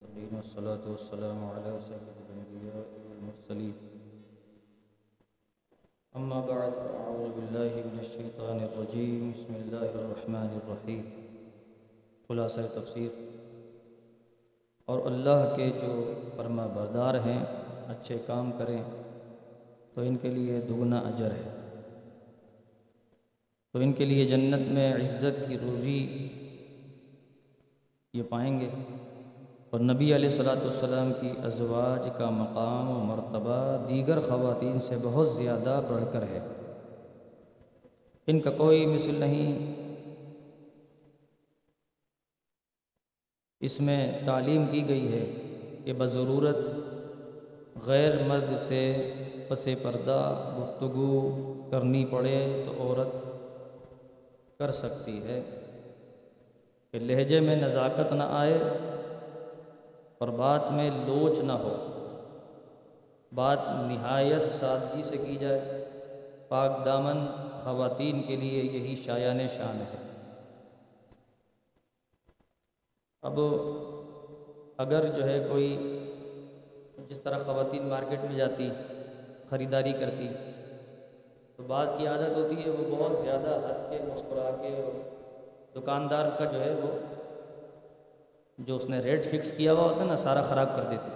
المتقين 0.00 0.34
والصلاة 0.34 0.90
والسلام 0.90 1.44
على 1.44 1.78
سيد 1.80 2.08
الأنبياء 2.08 3.08
والمرسلين. 3.08 3.72
أما 6.16 6.40
بعد، 6.40 6.70
فأعوذ 6.70 7.32
بالله 7.34 7.90
من 7.92 7.98
الشيطان 7.98 8.58
الرجيم. 8.60 9.32
بسم 9.36 9.54
الله 9.54 9.86
الرحمن 9.94 10.58
الرحيم. 10.62 11.02
خلاصہ 12.28 12.60
تفسیر. 12.74 13.08
اور 14.84 15.00
اللہ 15.06 15.52
کے 15.56 15.70
جو 15.82 16.12
فرما 16.36 16.66
بردار 16.66 17.14
ہیں، 17.14 17.44
اچھے 17.86 18.18
کام 18.26 18.52
کریں، 18.58 18.82
تو 19.94 20.00
ان 20.00 20.16
کے 20.16 20.28
لیے 20.28 20.60
دگنا 20.60 20.98
اجر 20.98 21.30
ہے۔ 21.30 21.80
تو 23.72 23.78
ان 23.78 23.92
کے 23.92 24.04
لیے 24.04 24.26
جنت 24.26 24.68
میں 24.68 24.94
عزت 24.94 25.48
کی 25.48 25.58
روزی 25.58 26.28
یہ 28.12 28.22
پائیں 28.28 28.60
گے۔ 28.60 28.68
اور 29.70 29.80
نبی 29.80 30.14
علیہ 30.14 30.28
الصلاۃ 30.28 30.56
والسلام 30.56 31.12
کی 31.20 31.32
ازواج 31.44 32.08
کا 32.18 32.30
مقام 32.30 32.90
و 32.90 32.98
مرتبہ 33.04 33.86
دیگر 33.88 34.20
خواتین 34.20 34.80
سے 34.80 34.96
بہت 35.02 35.30
زیادہ 35.30 35.80
بڑھ 35.88 36.04
کر 36.12 36.22
ہے۔ 36.22 36.40
ان 38.26 38.40
کا 38.40 38.50
کوئی 38.50 38.86
مثل 38.86 39.14
نہیں۔ 39.14 39.74
اس 43.60 43.80
میں 43.80 44.18
تعلیم 44.24 44.66
کی 44.66 44.88
گئی 44.88 45.12
ہے 45.12 45.32
کہ 45.84 45.92
بضرورت 45.92 46.56
غیر 47.86 48.22
مرد 48.22 48.58
سے 48.58 49.12
پس 49.48 49.68
پردہ 49.82 50.50
گفتگو 50.58 51.30
کرنی 51.70 52.04
پڑے 52.04 52.62
تو 52.66 52.82
عورت 52.82 53.14
کر 54.58 54.70
سکتی 54.70 55.22
ہے 55.22 55.42
کہ 56.90 56.98
لہجے 56.98 57.40
میں 57.40 57.56
نزاکت 57.56 58.12
نہ 58.12 58.22
آئے 58.22 58.58
اور 60.20 60.28
بات 60.28 60.70
میں 60.70 60.90
لوچ 60.90 61.38
نہ 61.38 61.52
ہو۔ 61.52 61.74
بات 63.34 63.58
نہایت 63.68 64.48
سادگی 64.50 65.02
سے 65.02 65.16
کی 65.16 65.36
جائے۔ 65.36 65.84
پاک 66.48 66.84
دامن 66.84 67.26
خواتین 67.62 68.22
کے 68.22 68.36
لیے 68.36 68.62
یہی 68.62 68.96
شایان 68.96 69.48
شان 69.48 69.80
ہے۔ 69.80 69.96
اب 73.22 73.40
اگر 74.76 75.10
جو 75.10 75.24
ہے 75.24 75.46
کوئی 75.50 75.68
جس 77.08 77.20
طرح 77.20 77.38
خواتین 77.38 77.88
مارکیٹ 77.88 78.24
میں 78.24 78.36
جاتی، 78.36 78.70
خریداری 79.50 79.92
کرتی، 79.92 80.28
تو 81.56 81.62
بعض 81.62 81.94
کی 81.98 82.06
عادت 82.06 82.36
ہوتی 82.36 82.64
ہے 82.64 82.70
وہ 82.70 82.96
بہت 82.96 83.16
زیادہ 83.16 83.66
ہنس 83.66 83.84
کے 83.90 83.98
مسکرا 84.12 84.50
کے 84.62 84.90
دکاندار 85.76 86.30
کا 86.38 86.44
جو 86.44 86.60
ہے 86.60 86.74
وہ 86.82 87.19
جو 88.60 88.76
اس 88.76 88.84
نے 88.86 88.98
ریٹ 88.98 89.24
فکس 89.24 89.52
کیا 89.56 89.72
ہوا 89.72 89.82
ہوتا 89.82 90.00
ہے 90.00 90.08
نا، 90.08 90.16
سارا 90.16 90.42
خراب 90.42 90.68
کر 90.76 90.82
دیتی 90.82 91.10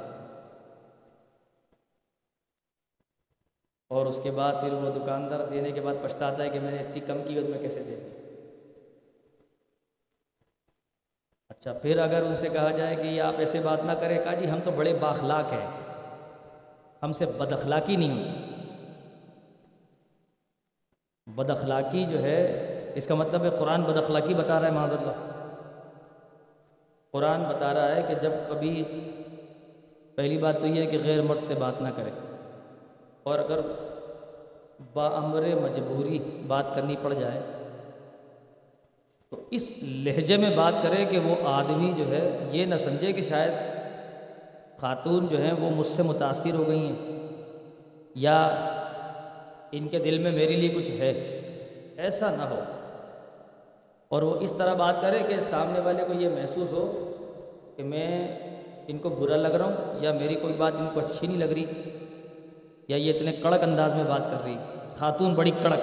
اور 3.88 4.06
اس 4.06 4.20
کے 4.22 4.30
بعد 4.30 4.54
پھر 4.60 4.72
وہ 4.72 4.90
دکاندار 4.90 5.46
دینے 5.46 5.72
کے 5.72 5.80
بعد 5.80 5.94
پچھتاتا 6.02 6.42
ہے 6.42 6.50
کہ 6.50 6.60
میں 6.60 6.70
نے 6.70 6.78
اتنی 6.78 7.00
کم 7.00 7.18
قیمت 7.28 7.50
میں 7.50 7.58
کیسے 7.58 7.82
دے 7.82 7.96
دی۔ 7.96 8.08
اچھا 11.48 11.72
پھر 11.72 11.98
اگر 11.98 12.22
ان 12.22 12.36
سے 12.36 12.48
کہا 12.48 12.70
جائے 12.70 12.96
کہ 12.96 13.20
آپ 13.20 13.34
ایسے 13.38 13.58
بات 13.58 13.84
نہ 13.84 13.92
کریں، 13.92 14.22
کہا 14.24 14.34
جی 14.34 14.50
ہم 14.50 14.58
تو 14.64 14.70
بڑے 14.70 14.94
باخلاق 14.94 15.52
ہیں۔ 15.52 15.66
ہم 17.02 17.12
سے 17.12 17.26
بد 17.26 17.52
اخلاقی 17.52 17.96
نہیں 17.96 18.18
ہوتی 18.18 18.40
بد 21.26 21.50
اخلاقی 21.50 22.06
جو 22.06 22.22
ہے، 22.22 22.38
اس 22.94 23.06
کا 23.06 23.14
مطلب 23.14 23.44
ہے 23.44 23.50
قرآن 23.50 23.82
بد 23.82 23.96
اخلاقی 23.96 24.34
بتا 24.34 24.60
رہا 24.60 24.66
ہے، 24.66 24.72
معاذ 24.72 24.92
اللہ۔ 24.92 25.33
قرآن 27.14 27.42
بتا 27.44 27.74
رہا 27.74 27.96
ہے 27.96 28.02
کہ 28.08 28.14
جب 28.14 28.30
کبھی 28.48 28.82
پہلی 30.14 30.38
بات 30.38 30.60
تو 30.60 30.66
یہ 30.66 30.80
ہے 30.80 30.86
کہ 30.86 30.98
غیر 31.04 31.22
مرد 31.22 31.42
سے 31.42 31.54
بات 31.54 31.82
نہ 31.82 31.88
کرے 31.96 32.10
اور 33.22 33.38
اگر 33.38 33.60
بامر 34.94 35.42
مجبوری 35.62 36.18
بات 36.46 36.74
کرنی 36.74 36.96
پڑ 37.02 37.12
جائے 37.12 37.40
تو 39.30 39.40
اس 39.50 39.72
لہجے 39.82 40.36
میں 40.36 40.50
بات 40.56 40.74
کرے 40.82 41.04
کہ 41.04 41.18
وہ 41.18 41.36
آدمی 41.44 41.92
جو 41.96 42.06
ہے 42.10 42.48
یہ 42.52 42.66
نہ 42.66 42.74
سمجھے 42.74 43.12
کہ 43.12 43.20
شاید 43.20 43.52
خاتون 44.80 45.26
جو 45.26 45.38
ہیں 45.38 45.52
وہ 45.52 45.70
مجھ 45.70 45.86
سے 45.86 46.02
متاثر 46.02 46.54
ہو 46.54 46.68
گئی 46.68 46.78
ہیں 46.78 47.28
یا 48.14 48.38
ان 49.72 49.88
کے 49.88 49.98
دل 49.98 50.18
میں 50.18 50.32
میرے 50.32 50.56
لیے 50.56 50.68
کچھ 50.68 50.90
ہے، 50.90 51.10
ایسا 51.96 52.30
نہ 52.30 52.42
ہو۔ 52.42 52.60
اور 54.14 54.22
وہ 54.22 54.34
اس 54.40 54.52
طرح 54.52 54.74
بات 54.74 55.02
کرے 55.02 55.18
کہ 55.28 55.40
سامنے 55.40 55.80
والے 55.80 56.04
کو 56.06 56.12
یہ 56.12 56.28
محسوس 56.28 56.72
ہو 56.72 57.14
کہ 57.76 57.82
میں 57.82 58.38
ان 58.88 58.98
کو 58.98 59.08
برا 59.08 59.36
لگ 59.36 59.48
رہا 59.48 59.64
ہوں 59.64 60.04
یا 60.04 60.12
میری 60.12 60.34
کوئی 60.34 60.54
بات 60.54 60.72
ان 60.78 60.86
کو 60.94 61.00
اچھی 61.00 61.26
نہیں 61.26 61.38
لگ 61.38 61.52
رہی 61.52 61.64
یا 62.88 62.96
یہ 62.96 63.14
اتنے 63.14 63.32
کڑک 63.32 63.62
انداز 63.62 63.94
میں 63.94 64.04
بات 64.04 64.22
کر 64.30 64.44
رہی 64.44 64.56
خاتون 64.96 65.34
بڑی 65.34 65.50
کڑک 65.62 65.80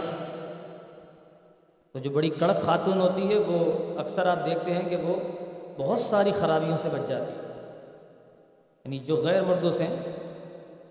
تو 1.94 2.00
جو 2.00 2.10
بڑی 2.10 2.30
کڑک 2.30 2.62
خاتون 2.62 3.02
ہوتی 3.02 3.30
ہے 3.30 3.38
وہ 3.38 3.60
اکثر 4.00 4.26
آپ 4.26 4.46
دیکھتے 4.46 4.74
ہیں 4.74 4.90
کہ 4.90 4.96
وہ 4.96 5.16
بہت 5.78 6.02
ساری 6.02 6.32
خرابیوں 6.32 6.78
سے 6.78 6.90
بچ 6.90 7.10
جاتی 7.10 7.32
ہے۔ 7.32 7.64
یعنی 8.86 9.00
جو 9.00 9.16
غیر 9.16 9.44
مردوں 9.44 9.72
سے 9.72 9.86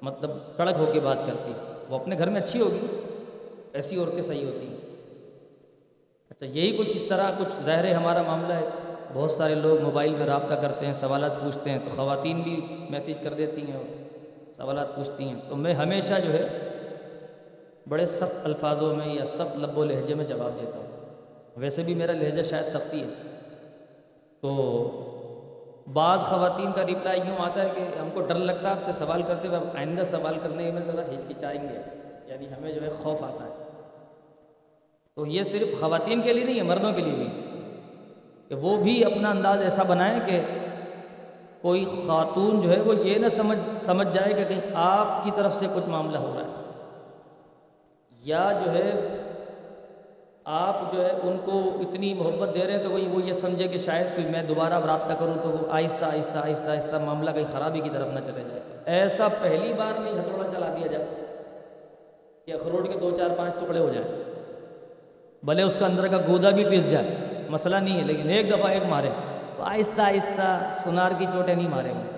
مطلب 0.02 0.30
کڑک 0.56 0.74
ہو 0.78 0.86
کے 0.92 1.00
بات 1.00 1.18
کرتی 1.26 1.52
وہ 1.88 1.98
اپنے 1.98 2.18
گھر 2.18 2.28
میں 2.28 2.40
اچھی 2.40 2.60
ہوگی، 2.60 2.86
ایسی 3.72 3.96
عورتیں 3.96 4.22
صحیح 4.22 4.44
ہوتی 4.46 4.66
ہیں۔ 4.66 4.89
اچھا 6.40 6.58
یہی 6.58 6.76
کچھ 6.76 6.96
اس 6.96 7.04
طرح 7.08 7.30
کچھ 7.38 7.62
ظاہر 7.62 7.84
ہے 7.84 7.92
ہمارا 7.92 8.22
معاملہ 8.22 8.52
ہے۔ 8.52 8.68
بہت 9.12 9.30
سارے 9.30 9.54
لوگ 9.54 9.80
موبائل 9.80 10.14
پہ 10.18 10.24
رابطہ 10.24 10.54
کرتے 10.54 10.86
ہیں، 10.86 10.92
سوالات 10.92 11.40
پوچھتے 11.40 11.70
ہیں، 11.70 11.78
تو 11.84 11.90
خواتین 11.96 12.40
بھی 12.40 12.86
میسیج 12.90 13.16
کر 13.22 13.34
دیتی 13.34 13.70
ہیں 13.70 13.76
اور 13.76 13.84
سوالات 14.56 14.96
پوچھتی 14.96 15.24
ہیں۔ 15.24 15.40
تو 15.48 15.56
میں 15.56 15.74
ہمیشہ 15.74 16.14
جو 16.26 16.32
ہے 16.32 16.48
بڑے 17.88 18.06
سخت 18.06 18.46
الفاظوں 18.46 18.96
میں 18.96 19.14
یا 19.14 19.26
سخت 19.26 19.56
لب 19.56 19.78
و 19.78 19.84
لہجے 19.84 20.14
میں 20.14 20.24
جواب 20.24 20.60
دیتا 20.60 20.78
ہوں۔ 20.78 20.86
ویسے 21.56 21.82
بھی 21.82 21.94
میرا 21.94 22.12
لہجہ 22.12 22.42
شاید 22.42 22.64
سختی 22.64 23.02
ہے۔ 23.02 23.08
تو 24.40 24.52
بعض 25.92 26.20
خواتین 26.20 26.72
کا 26.72 26.82
رپلائی 26.82 27.20
یوں 27.26 27.36
آتا 27.38 27.62
ہے 27.62 27.68
کہ 27.74 27.98
ہم 27.98 28.08
کو 28.14 28.20
ڈر 28.20 28.34
لگتا 28.34 28.62
ہے 28.62 28.72
آپ 28.72 28.82
سے 28.82 28.92
سوال 28.92 29.22
کرتے 29.22 29.48
ہوئے 29.48 29.60
آئندہ 29.74 30.02
سوال 30.02 30.34
کرنے 30.42 30.70
میں 30.70 30.82
ذرا 30.86 31.02
ہچکچائیں 31.02 31.62
گے۔ 31.62 31.78
یعنی 32.26 32.46
ہمیں 32.46 32.72
جو 32.72 32.82
ہے 32.82 32.90
خوف 32.90 33.22
آتا 33.22 33.44
ہے۔ 33.44 33.59
تو 35.20 35.26
یہ 35.26 35.42
صرف 35.42 35.80
خواتین 35.80 36.22
کے 36.22 36.32
لیے 36.32 36.44
نہیں 36.44 36.56
ہے، 36.56 36.62
مردوں 36.62 36.92
کے 36.92 37.02
لیے 37.02 37.12
بھی۔ 37.12 37.26
کہ 38.48 38.54
وہ 38.54 38.76
بھی 38.76 39.04
اپنا 39.04 39.30
انداز 39.30 39.62
ایسا 39.62 39.82
بنائیں 39.82 40.20
کہ 40.26 40.40
کوئی 41.62 41.84
خاتون 41.84 42.60
جو 42.60 42.70
ہے 42.70 42.80
وہ 42.80 42.94
یہ 43.06 43.18
نہ 43.18 43.28
سمجھ 43.28 43.58
سمجھ 43.80 44.08
جائے 44.12 44.34
کہ 44.34 44.44
کہیں 44.48 44.60
آپ 44.74 45.24
کی 45.24 45.30
طرف 45.34 45.54
سے 45.54 45.66
کچھ 45.74 45.88
معاملہ 45.88 46.18
ہو 46.18 46.36
رہا 46.36 46.46
ہے۔ 46.46 46.52
یا 48.24 48.52
جو 48.64 48.72
ہے 48.72 49.16
آپ 50.44 50.92
جو 50.92 51.04
ہے 51.04 51.10
ان 51.22 51.36
کو 51.44 51.70
اتنی 51.80 52.14
محبت 52.14 52.54
دے 52.54 52.64
رہے 52.64 52.76
ہیں 52.76 52.82
تو 52.82 52.90
کوئی 52.90 53.08
وہ 53.08 53.22
یہ 53.22 53.32
سمجھے 53.32 53.68
کہ 53.68 53.78
شاید 53.78 54.06
کوئی 54.14 54.26
میں 54.26 54.42
دوبارہ 54.42 54.86
رابطہ 54.86 55.12
کروں 55.12 55.42
تو 55.42 55.48
وہ 55.48 55.66
آہستہ 55.70 56.04
آہستہ 56.04 56.38
آہستہ 56.38 56.70
آہستہ 56.70 56.96
معاملہ 56.96 57.30
کہیں 57.30 57.46
خرابی 57.52 57.80
کی 57.80 57.90
طرف 57.90 58.08
نہ 58.08 58.20
چلے 58.20 58.44
جائے۔ 58.48 58.60
ایسا 58.84 59.28
پہلی 59.42 59.72
بار 59.72 60.00
میں 60.00 60.12
ہتھوڑا 60.12 60.48
چلا 60.48 60.74
دیا 60.78 60.86
جائے 60.86 61.06
کہ 62.46 62.52
اخروٹ 62.52 62.92
کے 62.92 62.98
دو، 62.98 63.10
چار، 63.10 63.28
پانچ 63.38 63.54
ٹکڑے 63.54 63.78
ہو 63.78 63.92
جائیں۔ 63.94 64.29
بھلے 65.42 65.62
اس 65.62 65.76
کا 65.80 65.86
اندر 65.86 66.06
کا 66.06 66.18
گودا 66.28 66.50
بھی 66.50 66.64
پس 66.64 66.90
جائے، 66.90 67.16
مسئلہ 67.48 67.76
نہیں 67.76 68.00
ہے، 68.00 68.04
لیکن 68.04 68.30
ایک 68.30 68.50
دفعہ 68.50 68.70
ایک 68.70 68.82
مارے۔ 68.84 69.08
تو 69.56 69.62
آہستہ 69.62 70.00
آہستہ 70.00 70.70
سنار 70.72 71.10
کی 71.18 71.26
چوٹیں 71.32 71.54
نہیں 71.54 71.68
مارے۔ 71.68 71.88
گے 71.88 72.16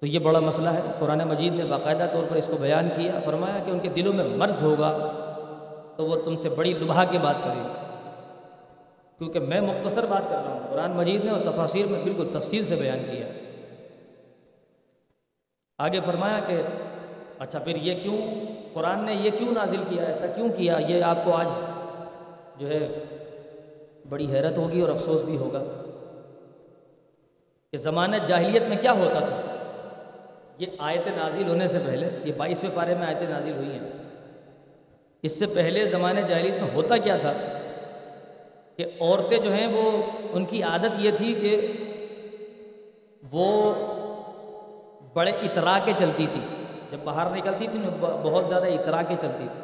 تو 0.00 0.06
یہ 0.06 0.18
بڑا 0.18 0.40
مسئلہ 0.40 0.68
ہے۔ 0.68 0.80
قرآن 0.98 1.18
مجید 1.18 1.54
نے 1.54 1.64
باقاعدہ 1.64 2.06
طور 2.12 2.24
پر 2.28 2.36
اس 2.36 2.46
کو 2.46 2.56
بیان 2.56 2.88
کیا، 2.96 3.12
فرمایا 3.24 3.58
کہ 3.64 3.70
ان 3.70 3.78
کے 3.78 3.88
دلوں 3.88 4.12
میں 4.12 4.24
مرض 4.24 4.62
ہوگا 4.62 4.90
تو 5.96 6.04
وہ 6.04 6.16
تم 6.16 6.36
سے 6.36 6.48
بڑی 6.48 6.72
لبھا 6.72 7.04
کے 7.04 7.18
بات 7.18 7.34
کرے 7.44 7.62
کیونکہ 9.18 9.40
میں 9.40 9.60
مختصر 9.60 10.06
بات 10.06 10.22
کر 10.30 10.36
رہا 10.36 10.52
ہوں۔ 10.52 10.60
قرآن 10.70 10.90
مجید 10.90 11.24
نے 11.24 11.30
اور 11.30 11.40
تفاصیر 11.52 11.86
میں 11.86 12.02
بالکل 12.04 12.28
تفصیل 12.32 12.64
سے 12.64 12.76
بیان 12.76 12.98
کیا۔ 13.10 13.26
آگے 15.78 16.00
فرمایا 16.00 16.40
کہ 16.46 16.62
اچھا 17.38 17.58
پھر 17.58 17.76
یہ 17.76 18.00
کیوں؟ 18.02 18.18
قرآن 18.72 19.04
نے 19.04 19.14
یہ 19.14 19.30
کیوں 19.30 19.52
نازل 19.52 19.80
کیا؟ 19.88 20.02
ایسا 20.02 20.26
کیوں 20.26 20.48
کیا؟ 20.48 20.78
یہ 20.88 21.02
آپ 21.02 21.24
کو 21.24 21.32
آج 21.32 21.48
جو 22.56 22.68
ہے 22.68 23.04
بڑی 24.08 24.32
حیرت 24.32 24.58
ہوگی 24.58 24.80
اور 24.80 24.88
افسوس 24.88 25.22
بھی 25.22 25.36
ہوگا 25.36 25.62
کہ 27.70 27.76
زمانہ 27.76 28.16
جاہلیت 28.16 28.62
میں 28.62 28.76
کیا 28.76 28.92
ہوتا 28.92 29.20
تھا۔ 29.20 29.40
یہ 30.58 30.66
آیت 30.78 31.08
نازل 31.16 31.48
ہونے 31.48 31.66
سے 31.66 31.78
پہلے، 31.86 32.08
یہ 32.24 32.32
بائیسویں 32.36 32.70
پارے 32.74 32.94
میں 32.94 33.06
آیت 33.06 33.22
نازل 33.22 33.52
ہوئی 33.52 33.72
ہیں۔ 33.72 33.90
اس 35.22 35.38
سے 35.38 35.46
پہلے 35.46 35.86
زمانے 35.86 36.22
جاہلیت 36.22 36.62
میں 36.62 36.70
ہوتا 36.74 36.96
کیا 36.96 37.16
تھا 37.16 37.32
کہ 38.76 38.84
عورتیں 39.00 39.38
جو 39.38 39.52
ہیں 39.52 39.66
وہ، 39.66 40.02
ان 40.32 40.44
کی 40.44 40.62
عادت 40.62 40.96
یہ 40.98 41.10
تھی 41.10 41.34
کہ 41.34 41.72
وہ 43.32 43.74
بڑے 45.14 45.30
اترا 45.30 45.78
کے 45.84 45.92
چلتی 45.96 46.26
تھی 46.32 46.40
جب 46.90 46.98
باہر 47.04 47.36
نکلتی 47.36 47.66
تھی 47.70 47.78
بہت 48.00 48.48
زیادہ 48.48 48.66
اترا 48.66 49.02
کے 49.02 49.14
چلتی 49.20 49.46
تھی۔ 49.52 49.60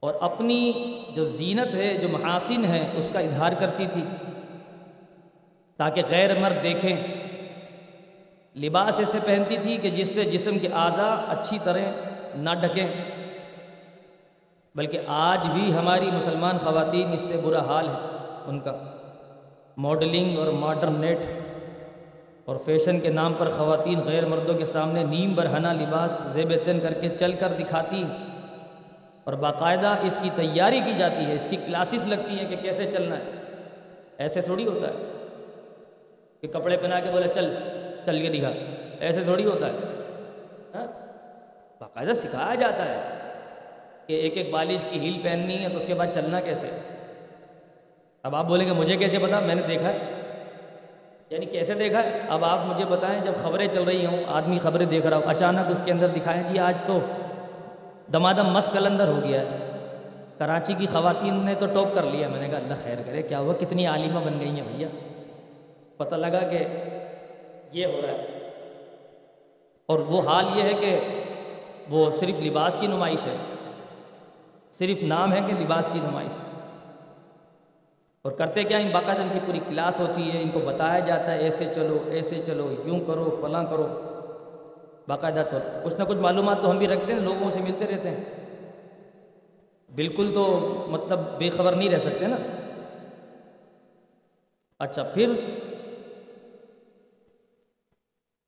اور 0.00 0.14
اپنی 0.20 0.72
جو 1.14 1.24
زینت 1.24 1.74
ہے، 1.74 1.96
جو 1.96 2.08
محاسن 2.08 2.64
ہے، 2.64 2.86
اس 2.94 3.10
کا 3.12 3.18
اظہار 3.20 3.52
کرتی 3.58 3.86
تھی 3.92 4.04
تاکہ 5.76 6.02
غیر 6.10 6.38
مرد 6.38 6.62
دیکھیں۔ 6.62 6.96
لباس 8.56 8.98
ایسے 8.98 9.18
پہنتی 9.26 9.56
تھی 9.62 9.76
کہ 9.82 9.90
جس 9.90 10.14
سے 10.14 10.24
جسم 10.24 10.58
کے 10.58 10.68
اعضاء 10.68 11.16
اچھی 11.28 11.58
طرح 11.64 11.78
نہ 12.34 12.50
ڈھکیں۔ 12.60 12.86
بلکہ 14.74 14.98
آج 15.06 15.48
بھی 15.48 15.74
ہماری 15.74 16.10
مسلمان 16.10 16.58
خواتین 16.58 17.12
اس 17.12 17.20
سے 17.20 17.36
برا 17.44 17.66
حال 17.66 17.88
ہے 17.88 18.26
ان 18.46 18.60
کا 18.60 18.78
ماڈلنگ 19.76 20.38
اور 20.38 20.46
ماڈرن 20.46 21.00
نیٹ 21.00 21.26
اور 22.46 22.56
فیشن 22.64 23.00
کے 23.00 23.08
نام 23.08 23.34
پر 23.38 23.50
خواتین 23.50 24.00
غیر 24.00 24.26
مردوں 24.26 24.54
کے 24.54 24.64
سامنے 24.64 25.02
نیم 25.02 25.34
برہنہ 25.34 25.68
لباس 25.68 26.22
زیب 26.26 26.52
تن 26.64 26.80
کر 26.80 26.92
کے 26.92 27.08
چل 27.08 27.32
کر 27.32 27.52
دکھاتی 27.60 28.04
اور 29.24 29.32
باقاعدہ 29.32 29.94
اس 30.02 30.18
کی 30.22 30.30
تیاری 30.36 30.80
کی 30.84 30.92
جاتی 30.98 31.24
ہے، 31.24 31.34
اس 31.34 31.46
کی 31.50 31.56
کلاسز 31.56 32.06
لگتی 32.06 32.38
ہیں 32.38 32.50
کہ 32.50 32.56
کیسے 32.62 32.90
چلنا 32.90 33.16
ہے۔ 33.16 33.30
ایسے 34.18 34.40
تھوڑی 34.40 34.66
ہوتا 34.66 34.86
ہے 34.86 34.92
کہ 36.40 36.48
کپڑے 36.48 36.76
پہنا 36.76 37.00
کے 37.00 37.10
بولے، 37.10 37.28
چل 37.34 37.54
چل 38.04 38.22
کے 38.22 38.28
دکھا۔ 38.28 38.50
ایسے 39.00 39.24
تھوڑی 39.24 39.44
ہوتا 39.44 39.66
ہے۔ 39.66 39.72
ہاں؟ 40.74 40.86
باقاعدہ 41.80 42.12
سکھایا 42.12 42.54
جاتا 42.54 42.84
ہے 42.84 43.00
کہ 44.06 44.12
ایک 44.12 44.36
ایک 44.36 44.50
بالش 44.50 44.86
کی 44.90 45.00
ہیل 45.00 45.20
پہننی 45.22 45.64
ہے 45.64 45.68
تو 45.68 45.76
اس 45.76 45.86
کے 45.86 45.94
بعد 45.94 46.06
چلنا 46.14 46.40
کیسے 46.40 46.70
اب 48.22 48.36
آپ 48.36 48.44
بولیں 48.44 48.66
گے، 48.66 48.72
مجھے 48.72 48.96
کیسے 48.96 49.18
پتا؟ 49.18 49.40
میں 49.40 49.54
نے 49.54 49.62
دیکھا 49.62 49.88
ہے۔ 49.88 50.15
یعنی 51.30 51.46
کیسے 51.46 51.74
دیکھا 51.74 52.02
ہے؟ 52.02 52.20
اب 52.28 52.44
آپ 52.44 52.58
مجھے 52.66 52.84
بتائیں، 52.84 53.20
جب 53.24 53.32
خبریں 53.36 53.68
چل 53.68 53.82
رہی 53.82 54.06
ہوں، 54.06 54.16
آدمی 54.28 54.58
خبریں 54.58 54.86
دیکھ 54.86 55.06
رہا 55.06 55.16
ہوں 55.16 55.24
اچانک 55.26 55.70
اس 55.70 55.82
کے 55.84 55.92
اندر 55.92 56.06
دکھائیں 56.06 56.42
جی 56.42 56.58
آج 56.58 56.74
تو 56.86 56.98
دمادم 58.12 58.46
مس 58.46 58.70
کلندر 58.72 59.08
ہو 59.08 59.20
گیا 59.24 59.40
ہے۔ 59.40 59.70
کراچی 60.38 60.74
کی 60.74 60.86
خواتین 60.86 61.34
نے 61.34 61.54
تو 61.54 61.66
ٹاپ 61.66 61.94
کر 61.94 62.02
لیا، 62.02 62.28
میں 62.28 62.40
نے 62.40 62.48
کہا 62.48 62.58
اللہ 62.58 62.74
خیر 62.82 62.96
کرے، 63.06 63.22
کیا 63.22 63.38
ہوا؟ 63.38 63.54
کتنی 63.60 63.86
عالمہ 63.86 64.20
بن 64.20 64.40
گئی 64.40 64.48
ہیں 64.48 64.76
بھیا۔ 64.76 64.88
پتہ 65.96 66.14
لگا 66.14 66.40
کہ 66.40 66.58
یہ 67.72 67.86
ہو 67.86 68.00
رہا 68.02 68.12
ہے۔ 68.12 68.48
اور 69.86 69.98
وہ 69.98 70.22
حال 70.28 70.44
یہ 70.54 70.62
ہے 70.62 70.72
کہ 70.80 70.98
وہ 71.90 72.10
صرف 72.10 72.40
لباس 72.40 72.78
کی 72.80 72.86
نمائش 72.86 73.26
ہے۔ 73.26 73.36
صرف 74.72 75.02
نام 75.02 75.32
ہے 75.32 75.40
کہ 75.46 75.64
لباس 75.64 75.90
کی 75.92 75.98
نمائش 76.02 76.38
اور 78.26 78.34
کرتے 78.34 78.64
کیا 78.64 78.78
ان 78.78 78.88
باقاعدہ 78.92 79.22
ان 79.22 79.28
کی 79.32 79.38
پوری 79.46 79.60
کلاس 79.68 80.00
ہوتی 80.00 80.32
ہے، 80.32 80.42
ان 80.42 80.50
کو 80.50 80.60
بتایا 80.60 80.98
جاتا 80.98 81.32
ہے، 81.32 81.38
ایسے 81.38 81.64
چلو 81.74 81.98
ایسے 82.06 82.42
چلو، 82.46 82.74
یوں 82.84 83.00
کرو، 83.00 83.38
فلاں 83.40 83.64
کرو۔ 83.64 83.86
باقاعدہ 85.08 85.44
طور 85.50 85.60
کچھ 85.84 85.94
نہ 85.94 86.04
کچھ 86.04 86.18
معلومات 86.18 86.56
تو 86.62 86.70
ہم 86.70 86.78
بھی 86.78 86.88
رکھتے 86.88 87.12
ہیں، 87.12 87.20
لوگوں 87.20 87.50
سے 87.50 87.60
ملتے 87.60 87.84
رہتے 87.84 88.10
ہیں۔ 88.10 88.24
بالکل 89.94 90.30
تو 90.34 90.74
مطلب 90.88 91.20
بے 91.38 91.50
خبر 91.50 91.72
نہیں 91.72 91.88
رہ 91.88 91.98
سکتے 91.98 92.26
نا۔ 92.26 92.36
اچھا 94.78 95.02
پھر 95.02 95.30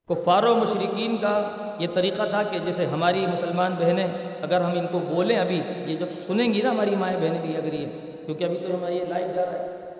کفار 0.08 0.42
و 0.42 0.54
مشرقین 0.54 1.16
کا 1.16 1.50
یہ 1.78 1.86
طریقہ 1.94 2.22
تھا 2.30 2.42
کہ 2.42 2.58
جیسے 2.58 2.86
ہماری 2.86 3.26
مسلمان 3.26 3.74
بہنیں، 3.78 4.06
اگر 4.42 4.60
ہم 4.60 4.78
ان 4.78 4.86
کو 4.92 4.98
بولیں 4.98 5.38
ابھی، 5.38 5.62
یہ 5.86 5.96
جب 5.96 6.06
سنیں 6.26 6.54
گی 6.54 6.62
نا 6.62 6.70
ہماری 6.70 6.96
مائیں 6.96 7.20
بہنیں 7.20 7.42
بھی، 7.42 7.56
اگر 7.56 7.72
یہ 7.72 7.86
کیونکہ 8.28 8.44
ابھی 8.44 8.56
تو 8.56 8.74
ہمارا 8.74 8.92
یہ 8.92 9.04
لائف 9.08 9.34
جا 9.34 9.44
رہا 9.44 9.52
ہے۔ 9.52 9.92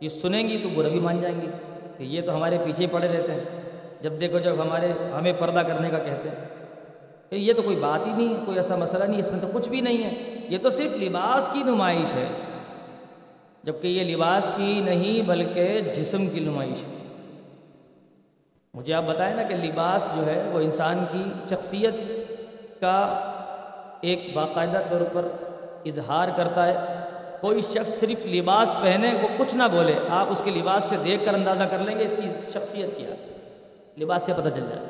یہ 0.00 0.08
سنیں 0.08 0.48
گی 0.48 0.58
تو 0.62 0.68
برا 0.74 0.88
بھی 0.88 1.00
مان 1.00 1.20
جائیں 1.20 1.40
گی 1.40 1.46
کہ 1.96 2.02
یہ 2.02 2.22
تو 2.22 2.34
ہمارے 2.34 2.58
پیچھے 2.64 2.86
پڑے 2.90 3.08
رہتے 3.08 3.32
ہیں۔ 3.32 3.40
جب 4.00 4.12
دیکھو 4.20 4.38
جب 4.38 4.54
ہمارے 4.62 4.92
ہمیں 5.18 5.32
پردہ 5.38 5.58
کرنے 5.58 5.90
کا 5.90 5.98
کہتے 5.98 6.28
ہیں۔ 6.28 6.44
کہ 7.30 7.34
یہ 7.34 7.52
تو 7.52 7.62
کوئی 7.62 7.76
بات 7.76 8.06
ہی 8.06 8.12
نہیں 8.12 8.28
ہے 8.28 8.42
کوئی 8.44 8.56
ایسا 8.56 8.76
مسئلہ 8.76 9.04
نہیں، 9.04 9.20
اس 9.20 9.30
میں 9.30 9.40
تو 9.40 9.46
کچھ 9.52 9.68
بھی 9.68 9.80
نہیں 9.80 10.04
ہے۔ 10.04 10.36
یہ 10.48 10.58
تو 10.62 10.70
صرف 10.70 10.96
لباس 10.96 11.50
کی 11.52 11.62
نمائش 11.62 12.14
ہے۔ 12.14 12.26
جبکہ 13.62 13.88
یہ 13.88 14.14
لباس 14.14 14.50
کی 14.56 14.80
نہیں، 14.84 15.28
بلکہ 15.28 15.80
جسم 15.80 16.26
کی 16.26 16.40
نمائش 16.40 16.82
ہے۔ 16.88 17.06
مجھے 18.74 18.94
آپ 18.94 19.04
بتائیں 19.06 19.36
نا 19.36 19.42
کہ 19.42 19.54
لباس 19.54 20.08
جو 20.16 20.26
ہے، 20.26 20.50
وہ 20.52 20.60
انسان 20.60 21.04
کی 21.12 21.22
شخصیت 21.50 21.94
کا 22.80 23.00
ایک 24.00 24.30
باقاعدہ 24.34 24.80
طور 24.88 25.00
پر 25.12 25.26
اظہار 25.86 26.28
کرتا 26.36 26.66
ہے۔ 26.66 26.97
کوئی 27.40 27.60
شخص 27.60 27.88
صرف 27.88 28.26
لباس 28.26 28.74
پہنے 28.82 29.14
وہ 29.22 29.28
کچھ 29.38 29.56
نہ 29.56 29.62
بولے، 29.72 29.92
آپ 30.08 30.26
اس 30.30 30.42
کے 30.44 30.50
لباس 30.50 30.84
سے 30.84 30.96
دیکھ 31.04 31.24
کر 31.24 31.34
اندازہ 31.34 31.64
کر 31.64 31.78
لیں 31.78 31.98
گے 31.98 32.04
اس 32.04 32.16
کی 32.22 32.50
شخصیت 32.50 32.96
کیا 32.96 33.10
لباس 33.98 34.22
سے 34.22 34.32
پتہ 34.32 34.48
چل 34.48 34.60
جائے۔ 34.60 34.86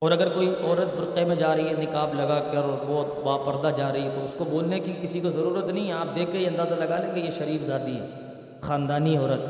اور 0.00 0.12
اگر 0.12 0.28
کوئی 0.28 0.54
عورت 0.64 0.94
برقعے 0.96 1.24
میں 1.24 1.36
جا 1.36 1.56
رہی 1.56 1.68
ہے، 1.68 1.72
نکاب 1.72 2.14
لگا 2.14 2.38
کر 2.52 2.60
بہت 2.86 3.24
با 3.24 3.36
پردہ 3.36 3.76
جا 3.76 3.92
رہی 3.92 4.02
ہے، 4.02 4.10
تو 4.14 4.24
اس 4.24 4.34
کو 4.38 4.44
بولنے 4.44 4.80
کی 4.80 4.92
کسی 5.02 5.20
کو 5.20 5.30
ضرورت 5.30 5.64
نہیں 5.64 5.88
ہے 5.88 5.92
آپ 5.92 6.14
دیکھ 6.14 6.32
کے 6.32 6.38
ہی 6.38 6.46
اندازہ 6.46 6.74
لگا 6.74 6.98
لیں 6.98 7.14
گے 7.14 7.20
یہ 7.20 7.30
شریف 7.30 7.62
ذاتی 7.62 8.00
ہے، 8.00 8.06
خاندانی 8.60 9.16
عورت۔ 9.16 9.48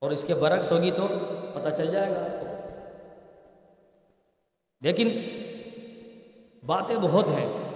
اور 0.00 0.10
اس 0.10 0.24
کے 0.24 0.34
برعکس 0.34 0.72
ہوگی 0.72 0.90
تو 0.90 1.06
پتہ 1.54 1.68
چل 1.74 1.92
جائے 1.92 2.14
گا۔ 2.14 2.20
آپ 2.20 2.40
کو 2.40 2.46
لیکن 4.80 5.08
باتیں 6.66 6.96
بہت 6.96 7.30
ہیں۔ 7.30 7.69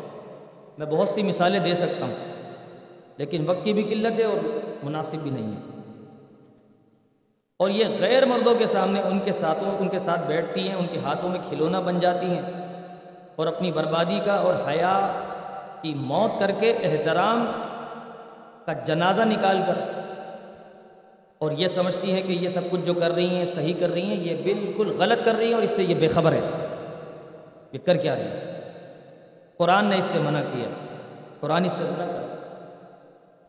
میں 0.79 0.87
بہت 0.87 1.09
سی 1.09 1.23
مثالیں 1.23 1.61
دے 1.61 1.75
سکتا 1.75 2.07
ہوں، 2.07 2.15
لیکن 3.17 3.45
وقت 3.47 3.65
کی 3.65 3.73
بھی 3.73 3.83
قلت 3.83 4.19
ہے 4.19 4.25
اور 4.25 4.37
مناسب 4.83 5.19
بھی 5.23 5.31
نہیں 5.31 5.47
ہے۔ 5.47 5.61
اور 7.59 7.71
یہ 7.71 7.85
غیر 8.01 8.27
مردوں 8.27 8.55
کے 8.55 8.67
سامنے 8.67 9.01
ان 9.01 9.19
کے 9.19 9.33
ساتھوں، 9.33 9.71
ان 9.79 9.89
کے 9.89 9.99
ساتھ 9.99 10.21
بیٹھتی 10.27 10.69
ہیں، 10.69 10.75
ان 10.75 10.87
کے 10.93 10.99
ہاتھوں 10.99 11.31
میں 11.31 11.41
کھلونا 11.49 11.81
بن 11.81 11.99
جاتی 11.99 12.27
ہیں 12.27 12.43
اور 13.37 13.47
اپنی 13.47 13.73
بربادی 13.73 14.21
کا 14.25 14.35
اور 14.35 14.55
حیا 14.69 15.23
کی 15.83 15.95
موت 15.95 16.41
کر 16.41 16.51
کے 16.61 16.79
احترام 16.83 17.51
کا 18.67 18.73
جنازہ 18.73 19.23
نکال 19.23 19.63
کر۔ 19.67 19.75
اور 21.39 21.53
یہ 21.53 21.67
سمجھتی 21.67 22.13
ہے 22.13 22.23
کہ 22.23 22.33
یہ 22.33 22.49
سب 22.49 22.61
کچھ 22.71 22.81
جو 22.81 22.95
کر 22.95 23.11
رہی 23.11 23.37
ہیں، 23.37 23.45
صحیح 23.45 23.75
کر 23.79 23.91
رہی 23.91 24.03
ہیں، 24.03 24.17
یہ 24.17 24.43
بالکل 24.43 24.93
غلط 24.99 25.25
کر 25.25 25.35
رہی 25.35 25.47
ہیں 25.47 25.55
اور 25.55 25.63
اس 25.63 25.71
سے 25.71 25.85
یہ 25.85 25.95
بے 25.95 26.09
خبر 26.09 26.33
ہے۔ 26.33 26.41
یہ 27.73 27.79
کر 27.79 27.97
کیا 27.97 28.15
رہی 28.15 28.23
ہے 28.23 28.54
قرآن 29.65 29.85
نے 29.87 29.99
اس 29.99 30.05
سے 30.05 30.19
منع 30.19 30.41
کیا۔ 30.53 30.69
قرآن 31.41 31.65
اس 31.65 31.73
سے 31.73 31.83
منع 31.83 32.05
کیا۔ 32.05 32.35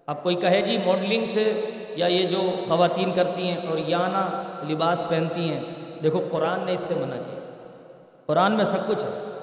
اب 0.07 0.23
کوئی 0.23 0.35
کہے 0.35 0.61
جی 0.61 0.77
ماڈلنگ 0.85 1.25
سے 1.25 1.61
یا 1.95 2.07
یہ 2.07 2.27
جو 2.27 2.51
خواتین 2.67 3.11
کرتی 3.13 3.47
ہیں 3.47 3.67
اور 3.67 3.77
یانا 3.77 4.43
لباس 4.69 5.05
پہنتی 5.09 5.49
ہیں، 5.49 5.63
دیکھو 6.03 6.21
قرآن 6.31 6.59
نے 6.65 6.73
اس 6.73 6.79
سے 6.79 6.93
منع 6.93 7.15
کیا۔ 7.15 7.39
قرآن 8.25 8.51
میں 8.51 8.65
سب 8.65 8.77
کچھ 8.87 9.03
ہے۔ 9.03 9.39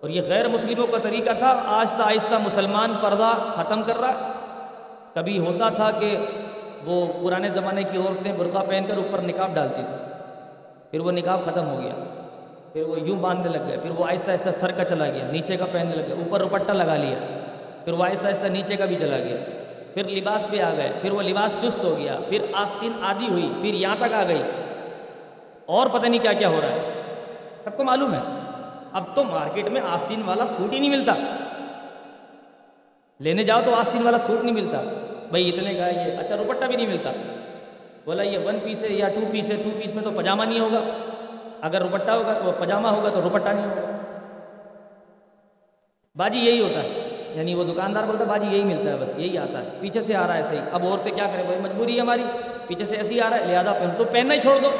اور 0.00 0.10
یہ 0.10 0.22
غیر 0.28 0.48
مسلموں 0.48 0.86
کا 0.86 0.96
طریقہ 1.02 1.30
تھا۔ 1.38 1.62
آہستہ 1.66 2.02
آہستہ 2.02 2.34
مسلمان 2.44 2.94
پردہ 3.00 3.32
ختم 3.54 3.82
کر 3.82 3.96
رہا 4.00 4.32
کبھی 5.14 5.38
ہوتا 5.38 5.68
تھا 5.68 5.90
کہ 5.90 6.18
وہ 6.84 7.06
پرانے 7.22 7.48
زمانے 7.48 7.82
کی 7.82 7.98
عورتیں 7.98 8.32
برقع 8.32 8.58
پہن 8.68 8.84
کر 8.88 8.96
اوپر 8.96 9.18
نکاب 9.22 9.54
ڈالتی 9.54 9.82
تھیں۔ 9.88 10.08
پھر 10.90 11.00
وہ 11.00 11.12
نکاب 11.12 11.44
ختم 11.44 11.66
ہو 11.66 11.80
گیا۔ 11.82 12.19
پھر 12.72 12.82
وہ 12.82 13.00
یوں 13.00 13.16
باندھنے 13.16 13.58
لگ 13.58 13.64
گئے، 13.68 13.76
پھر 13.76 13.90
وہ 13.90 14.04
آہستہ 14.04 14.30
آہستہ 14.30 14.50
سر 14.50 14.70
کا 14.70 14.84
چلا 14.84 15.10
گیا، 15.10 15.32
نیچے 15.32 15.56
کا 15.56 15.64
پہننے 15.72 15.96
لگ 15.96 16.02
گیا 16.06 16.14
اوپر 16.14 16.40
روپٹہ 16.40 16.72
لگا 16.72 16.96
لیا، 16.96 17.18
پھر 17.84 17.92
وہ 17.92 18.04
آہستہ 18.04 18.26
آہستہ 18.26 18.46
نیچے 18.46 18.76
کا 18.76 18.84
بھی 18.84 18.96
چلا 18.98 19.18
گیا، 19.18 19.36
پھر 19.94 20.08
لباس 20.08 20.46
پہ 20.50 20.60
آ 20.60 20.74
گئے، 20.76 20.92
پھر 21.02 21.12
وہ 21.12 21.22
لباس 21.22 21.54
چست 21.62 21.84
ہو 21.84 21.98
گیا، 21.98 22.18
پھر 22.28 22.38
آستین 22.52 22.92
آدھی 23.00 23.28
ہوئی، 23.30 23.52
پھر 23.62 23.74
یہاں 23.74 23.96
تک 23.98 24.14
آ 24.14 24.22
گئی۔ 24.28 24.42
اور 25.66 25.86
پتہ 25.92 26.06
نہیں 26.06 26.22
کیا 26.22 26.32
کیا 26.32 26.48
ہو 26.48 26.60
رہا 26.60 26.68
ہے۔ 26.68 27.02
سب 27.64 27.76
کو 27.76 27.84
معلوم 27.84 28.14
ہے؟ 28.14 28.18
اب 28.92 29.04
تو 29.14 29.24
مارکیٹ 29.24 29.68
میں 29.68 29.80
آستین 29.80 30.22
والا 30.24 30.46
سوٹ 30.46 30.72
ہی 30.72 30.78
نہیں 30.78 30.90
ملتا۔ 30.90 31.14
لینے 33.20 33.44
جاؤ 33.44 33.60
تو 33.64 33.74
آستین 33.74 34.02
والا 34.02 34.18
سوٹ 34.18 34.44
نہیں 34.44 34.54
ملتا۔ 34.54 34.82
بھائی 35.30 35.48
اتنے 35.48 35.74
کا 35.74 35.88
یہ 35.88 36.18
اچھا 36.18 36.36
روپٹہ 36.36 36.64
بھی 36.64 36.76
نہیں 36.76 36.86
ملتا۔ 36.86 37.12
بولا 38.04 38.22
یہ 38.22 38.38
ون 38.44 38.58
پیس 38.64 38.84
ہے 38.84 38.88
یا 38.88 39.08
ٹو 39.08 39.20
پیس 39.30 39.50
ہے 39.50 39.56
ٹو 39.56 39.70
پیس 39.80 39.94
میں 39.94 40.04
تو 40.04 40.10
پجامہ 40.16 40.44
نہیں 40.44 40.60
ہوگا۔ 40.60 41.09
اگر 41.62 41.82
روپٹہ 41.82 42.10
ہوگا 42.10 42.32
تو 42.32 42.52
پجامہ 42.58 42.88
ہوگا 42.88 43.08
تو 43.08 43.22
روپٹہ 43.22 43.48
نہیں 43.48 43.66
ہوگا۔ 43.66 43.96
باجی 46.16 46.38
یہی 46.38 46.62
ہوتا 46.62 46.82
ہے۔ 46.82 47.08
یعنی 47.34 47.54
وہ 47.54 47.64
دکاندار 47.64 48.04
بولتا 48.04 48.24
ہے، 48.24 48.28
باجی 48.28 48.46
یہی 48.46 48.64
ملتا 48.64 48.90
ہے، 48.90 48.96
بس 48.96 49.18
یہی 49.18 49.38
آتا 49.38 49.62
ہے۔ 49.62 49.68
پیچھے 49.80 50.00
سے 50.00 50.16
آ 50.16 50.26
رہا 50.26 50.36
ہے 50.36 50.42
صحیح۔ 50.42 50.60
اب 50.72 50.86
عورتیں 50.86 51.12
کیا 51.12 51.26
کریں؟ 51.26 51.44
بھائی 51.44 51.60
مجبوری 51.60 51.96
ہے 51.96 52.00
ہماری۔ 52.00 52.24
پیچھے 52.66 52.84
سے 52.84 52.96
ایسے 52.96 53.14
ہی 53.14 53.20
آ 53.20 53.30
رہا 53.30 53.36
ہے، 53.36 53.44
لہٰذا 53.44 53.72
پہن 53.72 53.90
تو 53.98 54.04
پہننا 54.04 54.34
ہی 54.34 54.40
چھوڑ 54.40 54.58
دو۔ 54.58 54.70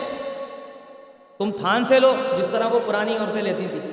تم 1.39 1.51
تھان 1.51 1.85
سے 1.85 2.01
لو، 2.01 2.15
جس 2.39 2.49
طرح 2.51 2.67
وہ 2.67 2.81
پرانی 2.87 3.17
عورتیں 3.17 3.43
لیتی 3.43 3.67
تھیں۔ 3.71 3.91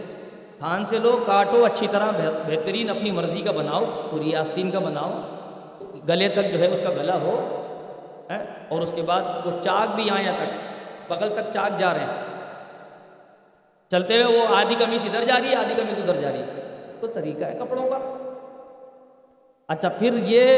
تھان 0.59 0.85
سے 0.85 0.99
لو، 0.99 1.23
کاٹو، 1.25 1.65
اچھی 1.65 1.87
طرح 1.91 2.11
بہترین 2.47 2.89
اپنی 2.89 3.11
مرضی 3.11 3.41
کا 3.41 3.51
بناؤ، 3.51 3.83
پوری 4.11 4.35
آستین 4.35 4.71
کا 4.71 4.79
بناؤ۔ 4.79 5.21
گلے 6.09 6.27
تک 6.27 6.53
جو 6.53 6.59
ہے 6.59 6.67
اس 6.67 6.79
کا 6.83 6.89
گلا 6.89 7.15
ہو 7.15 7.63
اور 8.69 8.81
اس 8.81 8.91
کے 8.91 9.01
بعد 9.01 9.21
وہ 9.45 9.51
چاک 9.61 9.95
بھی 9.95 10.09
آئیں 10.09 10.31
تک، 10.37 10.51
بغل 11.11 11.29
تک 11.29 11.53
چاک 11.53 11.79
جا 11.79 11.93
رہے 11.93 11.99
ہیں۔ 11.99 12.26
چلتے 13.91 14.23
ہوئے 14.23 14.37
وہ 14.37 14.55
آدھی 14.55 14.75
کمیز 14.79 15.05
ادھر 15.05 15.25
جا 15.25 15.35
رہی 15.41 15.49
ہے، 15.49 15.55
آدھی 15.55 15.75
کمیز 15.75 15.99
ادھر 15.99 16.21
جا 16.21 16.31
رہی 16.31 16.39
ہے۔ 16.39 16.45
تو 16.99 17.07
طریقہ 17.07 17.43
ہے 17.43 17.57
کپڑوں 17.59 17.89
کا۔ 17.89 18.13
اچھا 19.67 19.89
پھر 19.89 20.13
یہ 20.13 20.57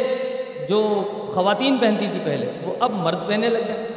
جو 0.70 1.12
خواتین 1.30 1.78
پہنتی 1.78 2.08
تھی 2.12 2.20
پہلے، 2.24 2.52
وہ 2.64 2.74
اب 2.80 2.92
مرد 2.92 3.28
پہننے 3.28 3.50
لگ 3.50 3.60
گئے۔ 3.68 3.88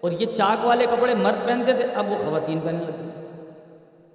اور 0.00 0.12
یہ 0.12 0.26
چاک 0.26 0.66
والے 0.66 0.86
کپڑے 0.86 1.14
مرد 1.14 1.46
پہنتے 1.46 1.72
تھے، 1.72 1.84
اب 1.94 2.12
وہ 2.12 2.16
خواتین 2.18 2.60
پہننے 2.60 2.80
لگ 2.80 2.92
گئے۔ 2.98 3.30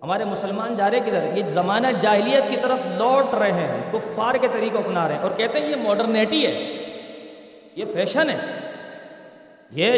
ہمارے 0.02 0.24
مسلمان 0.26 0.76
جا 0.76 0.92
رہے 0.92 1.00
کدھر؟ 1.00 1.38
یہ 1.38 1.48
زمانہ 1.48 1.88
جاہلیت 2.00 2.44
کی 2.50 2.58
طرف 2.62 2.80
لوٹ 2.98 3.36
رہے 3.36 3.52
ہیں، 3.52 3.82
کفار 3.92 4.36
کے 4.36 4.48
طریقے 4.54 4.78
اپنا 4.78 5.08
رہے 5.08 5.16
ہیں۔ 5.16 5.22
اور 5.22 5.32
کہتے 5.38 5.60
ہیں 5.60 5.70
یہ 5.70 5.76
ماڈرنیٹی 5.76 6.48
ہے، 6.48 6.52
یہ 7.76 7.86
فیشن 7.94 8.30
ہے۔ 8.30 8.40
یہ 9.72 9.92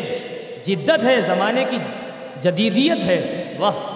جدت 0.63 1.03
ہے، 1.03 1.21
زمانے 1.21 1.65
کی 1.69 1.77
جدیدیت 2.41 3.03
ہے۔ 3.03 3.55
واہ! 3.59 3.88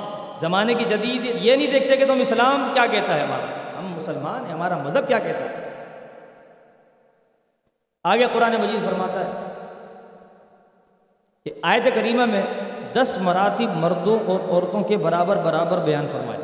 زمانے 0.44 0.74
کی 0.74 0.86
جدیدیت 0.86 1.36
یہ 1.42 1.56
نہیں 1.56 1.72
دیکھتے 1.72 1.98
کہ 1.98 2.06
تم 2.06 2.20
اسلام 2.20 2.72
کیا 2.74 2.86
کہتا 2.86 3.16
ہے 3.16 3.20
ہمارا۔ 3.20 3.80
ہم 3.80 3.86
مسلمان 3.86 4.46
ہیں، 4.46 4.54
ہمارا 4.54 4.78
مذہب 4.78 5.08
کیا 5.08 5.20
کہتا 5.20 5.40
ہے؟ 5.40 5.86
آگے 8.04 8.26
قرآن 8.34 8.52
مجید 8.52 8.86
فرماتا 8.86 9.20
ہے 9.20 9.32
کہ 11.46 11.52
آیت 11.62 11.96
کریمہ 11.96 12.26
میں 12.26 12.42
دس 12.94 13.18
مراتب 13.22 13.70
مردوں 13.76 14.20
اور 14.28 14.40
عورتوں 14.50 14.82
کے 14.82 14.98
برابر 14.98 15.36
برابر 15.36 15.78
بیان 15.78 16.08
فرمائے۔ 16.10 16.40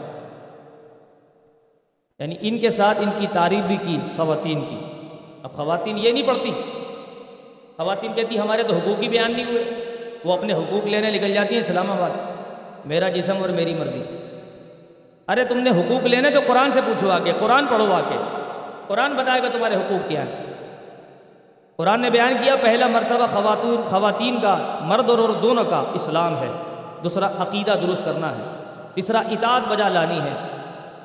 یعنی 2.20 2.36
ان 2.41 2.60
کے 2.60 2.70
ساتھ 2.70 2.98
ان 2.98 3.10
کی 3.20 3.27
تعریف 3.34 3.65
بھی 3.65 3.77
کی، 3.77 4.00
خواتین 4.15 4.62
کی۔ 4.62 4.79
اب 5.44 5.53
خواتین 5.53 5.98
یہ 5.98 6.12
نہیں 6.12 6.27
پڑھتی۔ 6.27 6.51
خواتین 7.77 8.13
کہتی 8.13 8.39
ہمارے 8.39 8.63
تو 8.63 8.74
حقوق 8.75 9.01
ہی 9.01 9.08
بیان 9.08 9.32
نہیں 9.32 9.46
ہوئے۔ 9.46 9.63
وہ 10.25 10.38
اپنے 10.38 10.53
حقوق 10.53 10.88
لینے 10.88 11.12
نکل 11.12 11.34
جاتی 11.34 11.56
ہیں 11.56 11.62
اسلام 11.62 11.91
آباد۔ 11.91 12.29
میرا 12.86 13.10
جسم 13.10 13.38
اور 13.42 13.50
میری 13.50 13.76
مرضی۔ 13.76 14.04
ارے 15.28 15.44
تم 15.44 15.58
نے 15.58 15.70
حقوق 15.70 16.04
لینے 16.06 16.30
تو 16.30 16.40
قرآن 16.48 16.72
سے 16.72 16.82
پوچھو 16.82 17.10
آ 17.10 17.20
کے 17.24 17.32
قرآن 17.40 17.66
پڑھو 17.68 17.94
آ 17.94 18.02
کے 18.10 18.16
قرآن 18.88 19.14
بتائے 19.14 19.44
گا 19.44 19.48
تمہارے 19.52 19.76
حقوق 19.76 20.10
کیا 20.10 20.24
ہیں۔ 20.24 20.46
قرآن 21.76 22.02
نے 22.02 22.10
بیان 22.10 22.34
کیا، 22.44 22.56
پہلا 22.62 22.88
مرتبہ 22.88 23.26
خواتین 23.34 23.82
خواتین 23.86 24.40
کا 24.42 24.58
مرد 24.82 25.10
اور 25.10 25.30
دونوں 25.42 25.64
کا 25.64 25.84
اسلام 25.94 26.38
ہے۔ 26.38 26.48
دوسرا، 27.04 27.28
عقیدہ 27.40 27.72
درست 27.72 28.06
کرنا 28.06 28.32
ہے۔ 28.32 28.44
تیسرا، 28.94 29.20
اطاعت 29.20 29.62
بجا 29.70 29.90
لانی 29.90 30.22
ہے۔ 30.22 30.34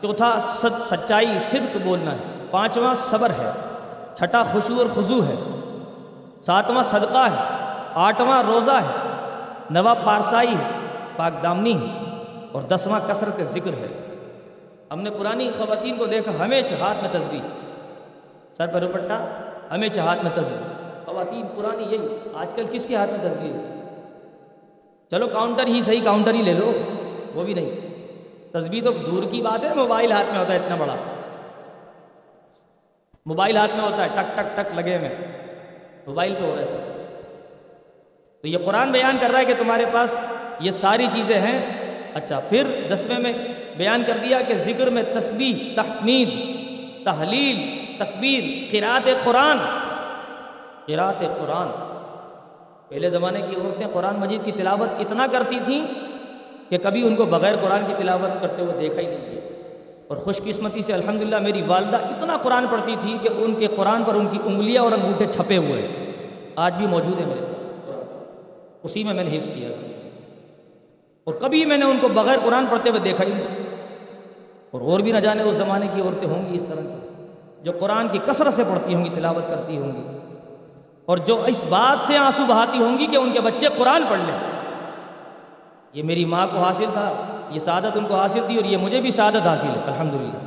چوتھا 0.03 0.39
سچائی، 0.91 1.39
صدق 1.41 1.77
بولنا 1.85 2.13
ہے۔ 2.13 2.47
پانچواں، 2.51 2.95
صبر 2.95 3.31
ہے۔ 3.31 3.51
چھٹا 4.17 4.43
خوشو 4.43 4.75
اور 4.79 4.87
خضو 4.95 5.25
ہے۔ 5.25 5.35
ساتواں، 6.43 6.83
صدقہ 6.83 7.29
ہے۔ 7.33 7.57
آٹھواں، 7.95 8.43
روزہ 8.43 8.71
ہے۔ 8.71 9.15
نواں، 9.71 9.95
پارسائی 10.05 10.53
ہے۔ 10.53 10.84
پاک 11.17 11.43
دامنی 11.43 11.75
ہے 11.75 12.11
اور 12.53 12.63
دسواں 12.63 13.01
کثرت 13.09 13.41
ذکر 13.41 13.71
ہے۔ 13.71 13.87
ہم 14.91 15.01
نے 15.01 15.11
پرانی 15.11 15.51
خواتین 15.57 15.97
کو 15.97 16.07
دیکھا، 16.07 16.45
ہمیشہ 16.45 16.75
ہاتھ 16.81 17.05
میں 17.05 17.13
تسبیح۔ 17.13 17.41
سر 18.57 18.67
پر 18.67 18.83
روپٹا 18.83 19.41
ہمیشہ 19.71 20.01
ہاتھ 20.01 20.23
میں 20.23 20.31
تسبیح۔ 20.35 20.59
خواتین 21.05 21.47
پرانی 21.57 21.85
یہی 21.95 22.09
آج 22.35 22.55
کل 22.55 22.65
کس 22.73 22.87
کے 22.87 22.97
ہاتھ 22.97 23.11
میں 23.11 23.29
تسبیح 23.29 23.53
چلو 25.11 25.29
کاؤنٹر 25.29 25.67
ہی 25.67 25.83
صحیح 25.83 26.01
کاؤنٹر 26.05 26.35
ہی 26.35 26.43
لے 26.43 26.53
لو، 26.53 26.73
وہ 27.35 27.43
بھی 27.43 27.55
نہیں۔ 27.55 27.71
تسبیح 28.53 28.83
تو 28.83 28.91
دور 28.91 29.23
کی 29.31 29.43
بات 29.43 29.65
ہے، 29.65 29.75
موبائل 29.75 30.13
ہاتھ 30.13 30.31
میں 30.31 30.39
ہوتا 30.39 30.53
ہے 30.53 30.59
اتنا 30.59 30.77
بڑا۔ 30.77 30.97
موبائل 33.27 33.57
ہاتھ 33.57 33.77
میں 33.77 33.85
ہوتا 33.85 34.05
ہے، 34.05 34.09
ٹک 34.15 34.37
ٹک 34.37 34.57
ٹک 34.57 34.75
لگے 34.75 34.99
میں۔ 34.99 35.11
موبائل 36.07 36.35
پہ 36.35 36.45
ہو 36.45 36.53
رہا 36.53 36.61
ہے 36.61 36.65
سب 36.65 36.95
تو 38.43 38.49
یہ 38.49 38.59
قرآن 38.65 38.93
بیان 38.93 39.17
کر 39.21 39.31
رہا 39.31 39.39
ہے 39.39 39.45
کہ 39.45 39.55
تمہارے 39.59 39.85
پاس 39.93 40.21
یہ 40.61 40.71
ساری 40.71 41.07
چیزیں 41.13 41.41
ہیں۔ 41.41 41.85
اچھا 42.15 42.41
پھر 42.49 42.65
دسویں 42.93 43.19
میں 43.19 43.33
بیان 43.77 44.03
کر 44.07 44.17
دیا 44.17 44.41
کہ 44.41 44.55
ذکر 44.57 44.91
میں 44.91 45.03
تسبیح، 45.13 45.55
تحمید، 45.75 46.31
تحلیل، 47.05 47.85
تکبیر 47.99 48.73
قرات 48.73 49.25
قرآن۔ 49.25 49.59
قرات 50.87 51.21
قرآن۔ 51.21 51.69
پہلے 52.89 53.11
زمانے 53.11 53.41
کی 53.41 53.57
عورتیں 53.57 53.87
قرآن 53.93 54.17
مجید 54.17 54.45
کی 54.45 54.53
تلاوت 54.53 54.89
اتنا 55.01 55.27
کرتی 55.33 55.59
تھیں 55.65 55.87
کہ 56.69 56.79
کبھی 56.83 57.07
ان 57.07 57.17
کو 57.17 57.25
بغیر 57.25 57.57
قرآن 57.57 57.81
کی 57.87 57.95
تلاوت 57.99 58.43
کرتے 58.43 58.63
ہوئے 58.63 58.75
دیکھا 58.81 59.01
ہی 59.01 59.07
نہیں 59.07 59.41
اور 60.09 60.17
خوش 60.17 60.41
قسمتی 60.45 60.83
سے 60.83 60.93
الحمدللہ 60.93 61.39
میری 61.39 61.63
والدہ 61.67 61.97
اتنا 61.97 62.37
قرآن 62.43 62.67
پڑھتی 62.71 62.97
تھی 63.01 63.19
کہ 63.23 63.29
ان 63.37 63.55
کے 63.55 63.67
قرآن 63.67 64.05
پر 64.05 64.15
ان 64.15 64.27
کی 64.27 64.39
انگلیاں 64.45 64.83
اور 64.83 64.93
انگوٹھے 64.93 65.27
چھپے 65.33 65.57
ہوئے۔ 65.57 66.13
آج 66.57 66.75
بھی 66.75 66.87
موجود 66.87 67.19
ہیں 67.19 67.27
میرے 67.27 67.41
پاس۔ 67.41 67.91
اسی 68.83 69.05
میں 69.05 69.15
میں 69.15 69.25
نے 69.25 69.39
حفظ 69.39 69.51
کیا۔ 69.51 69.69
اور 71.25 71.35
کبھی 71.35 71.65
میں 71.65 71.79
نے 71.79 71.85
ان 71.85 71.99
کو 72.01 72.09
بغیر 72.09 72.37
قرآن 72.45 72.67
پڑھتے 72.71 72.91
ہوئے 72.91 73.01
دیکھا 73.01 73.25
ہی 73.25 73.33
نہیں۔ 73.33 73.67
اور 74.71 74.81
اور 74.81 75.01
بھی 75.01 75.13
نہ 75.13 75.19
جانے 75.19 75.43
اس 75.43 75.57
زمانے 75.57 75.87
کی 75.95 76.01
عورتیں 76.01 76.29
ہوں 76.29 76.51
گی 76.51 76.57
اس 76.57 76.65
طرح 76.69 76.81
کی۔ 76.81 77.27
جو 77.63 77.73
قرآن 77.81 78.09
کی 78.09 78.19
کثرت 78.27 78.53
سے 78.53 78.65
پڑھتی 78.65 78.95
ہوں 78.95 79.05
گی، 79.05 79.11
تلاوت 79.15 79.49
کرتی 79.49 79.77
ہوں 79.77 79.93
گی۔ 79.93 80.19
اور 81.07 81.19
جو 81.19 81.43
اس 81.47 81.65
بات 81.69 82.07
سے 82.07 82.17
آنسو 82.17 82.43
بہاتی 82.49 82.79
ہوں 82.79 82.99
گی 82.99 83.07
کہ 83.07 83.17
ان 83.17 83.33
کے 83.33 83.41
بچے 83.41 83.67
قرآن 83.77 84.03
پڑھ 84.09 84.21
لیں۔ 84.21 84.39
یہ 85.93 86.03
میری 86.03 86.25
ماں 86.25 86.47
کو 86.53 86.59
حاصل 86.59 86.85
تھا، 86.93 87.13
یہ 87.51 87.59
سعادت 87.59 87.97
ان 87.97 88.05
کو 88.09 88.15
حاصل 88.17 88.41
تھی 88.47 88.57
اور 88.57 88.65
یہ 88.65 88.77
مجھے 88.77 89.01
بھی 89.01 89.11
سعادت 89.11 89.47
حاصل 89.47 89.67
ہے، 89.67 89.81
الحمدللہ۔ 89.87 90.39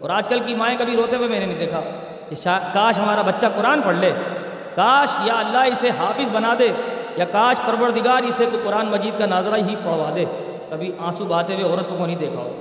اور 0.00 0.10
آج 0.10 0.28
کل 0.28 0.40
کی 0.46 0.54
مائیں 0.54 0.78
کبھی 0.78 0.96
روتے 0.96 1.16
ہوئے 1.16 1.28
میں 1.28 1.40
نے 1.40 1.46
نہیں 1.46 1.58
دیکھا 1.58 1.80
کہ 2.28 2.48
کاش 2.74 2.98
ہمارا 2.98 3.22
بچہ 3.22 3.46
قرآن 3.56 3.80
پڑھ 3.82 3.96
لے۔ 3.96 4.12
کاش 4.74 5.08
یا 5.24 5.34
اللہ 5.38 5.58
اسے 5.58 5.90
حافظ 5.90 6.30
بنا 6.32 6.54
دے۔ 6.58 6.68
یا 7.16 7.24
کاش 7.32 7.60
پروردگار 7.66 8.22
اسے 8.22 8.46
تو 8.52 8.58
قرآن 8.64 8.86
مجید 8.86 9.18
کا 9.18 9.26
ناظرہ 9.26 9.56
ہی 9.56 9.76
پڑھوا 9.84 10.12
دے، 10.14 10.24
کبھی 10.68 10.92
آنسو 10.98 11.24
بہاتے 11.24 11.54
ہوئے 11.54 11.64
عورتوں 11.64 11.98
کو 11.98 12.06
نہیں 12.06 12.16
دیکھا 12.16 12.38
ہو۔ 12.38 12.56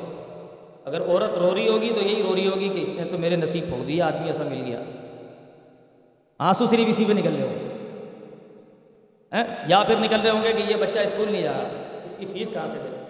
اگر 0.85 1.01
عورت 1.01 1.37
رو 1.37 1.55
رہی 1.55 1.67
ہوگی 1.67 1.89
تو 1.89 2.07
یہی 2.07 2.23
رو 2.23 2.35
رہی 2.35 2.47
ہوگی 2.47 2.69
کہ 2.69 2.79
اس 2.79 2.89
نے 2.89 3.03
تو 3.03 3.17
میرے 3.17 3.35
نصیب 3.35 3.67
پھوڑ 3.67 3.85
دیا، 3.85 4.07
آدمی 4.07 4.27
ایسا 4.27 4.43
مل 4.43 4.63
گیا۔ 4.65 4.79
آنسو 6.39 6.65
صرف 6.65 6.85
اسی 6.87 7.05
پہ 7.05 7.13
نکل 7.13 7.35
رہے 7.35 7.43
ہوں۔ 7.43 7.55
گے 7.55 7.69
یا 9.67 9.83
پھر 9.87 9.95
نکل 9.99 10.21
رہے 10.21 10.29
ہوں 10.29 10.43
گے 10.43 10.53
کہ 10.53 10.71
یہ 10.71 10.75
بچہ 10.75 10.99
اسکول 10.99 11.31
نہیں 11.31 11.41
جا 11.41 11.51
رہا۔ 11.51 11.69
اس 12.05 12.15
کی 12.15 12.25
فیس 12.25 12.49
کہاں 12.49 12.67
سے 12.67 12.77
دے؟ 12.83 13.03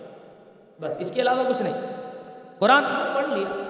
بس 0.82 0.98
اس 1.00 1.12
کے 1.12 1.22
علاوہ 1.22 1.44
کچھ 1.50 1.62
نہیں۔ 1.62 1.74
قرآن 2.60 2.84
پڑھ 3.16 3.28
لیا۔ 3.28 3.64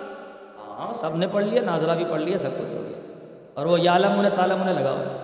ہاں 0.58 0.94
سب 0.94 1.16
نے 1.16 1.28
پڑھ 1.28 1.46
لیا، 1.46 1.62
ناظرہ 1.62 1.96
بھی 1.96 2.06
پڑھ 2.10 2.22
لیا، 2.22 2.38
سب 2.38 2.50
کچھ 2.52 2.74
ہو 2.74 2.84
گیا۔ 2.90 3.24
اور 3.54 3.66
وہ 3.66 3.80
یالم 3.80 4.20
انہیں 4.20 4.36
تالم 4.36 4.62
انہیں 4.62 4.76
لگا 4.76 4.92
ہوا۔ 4.92 5.18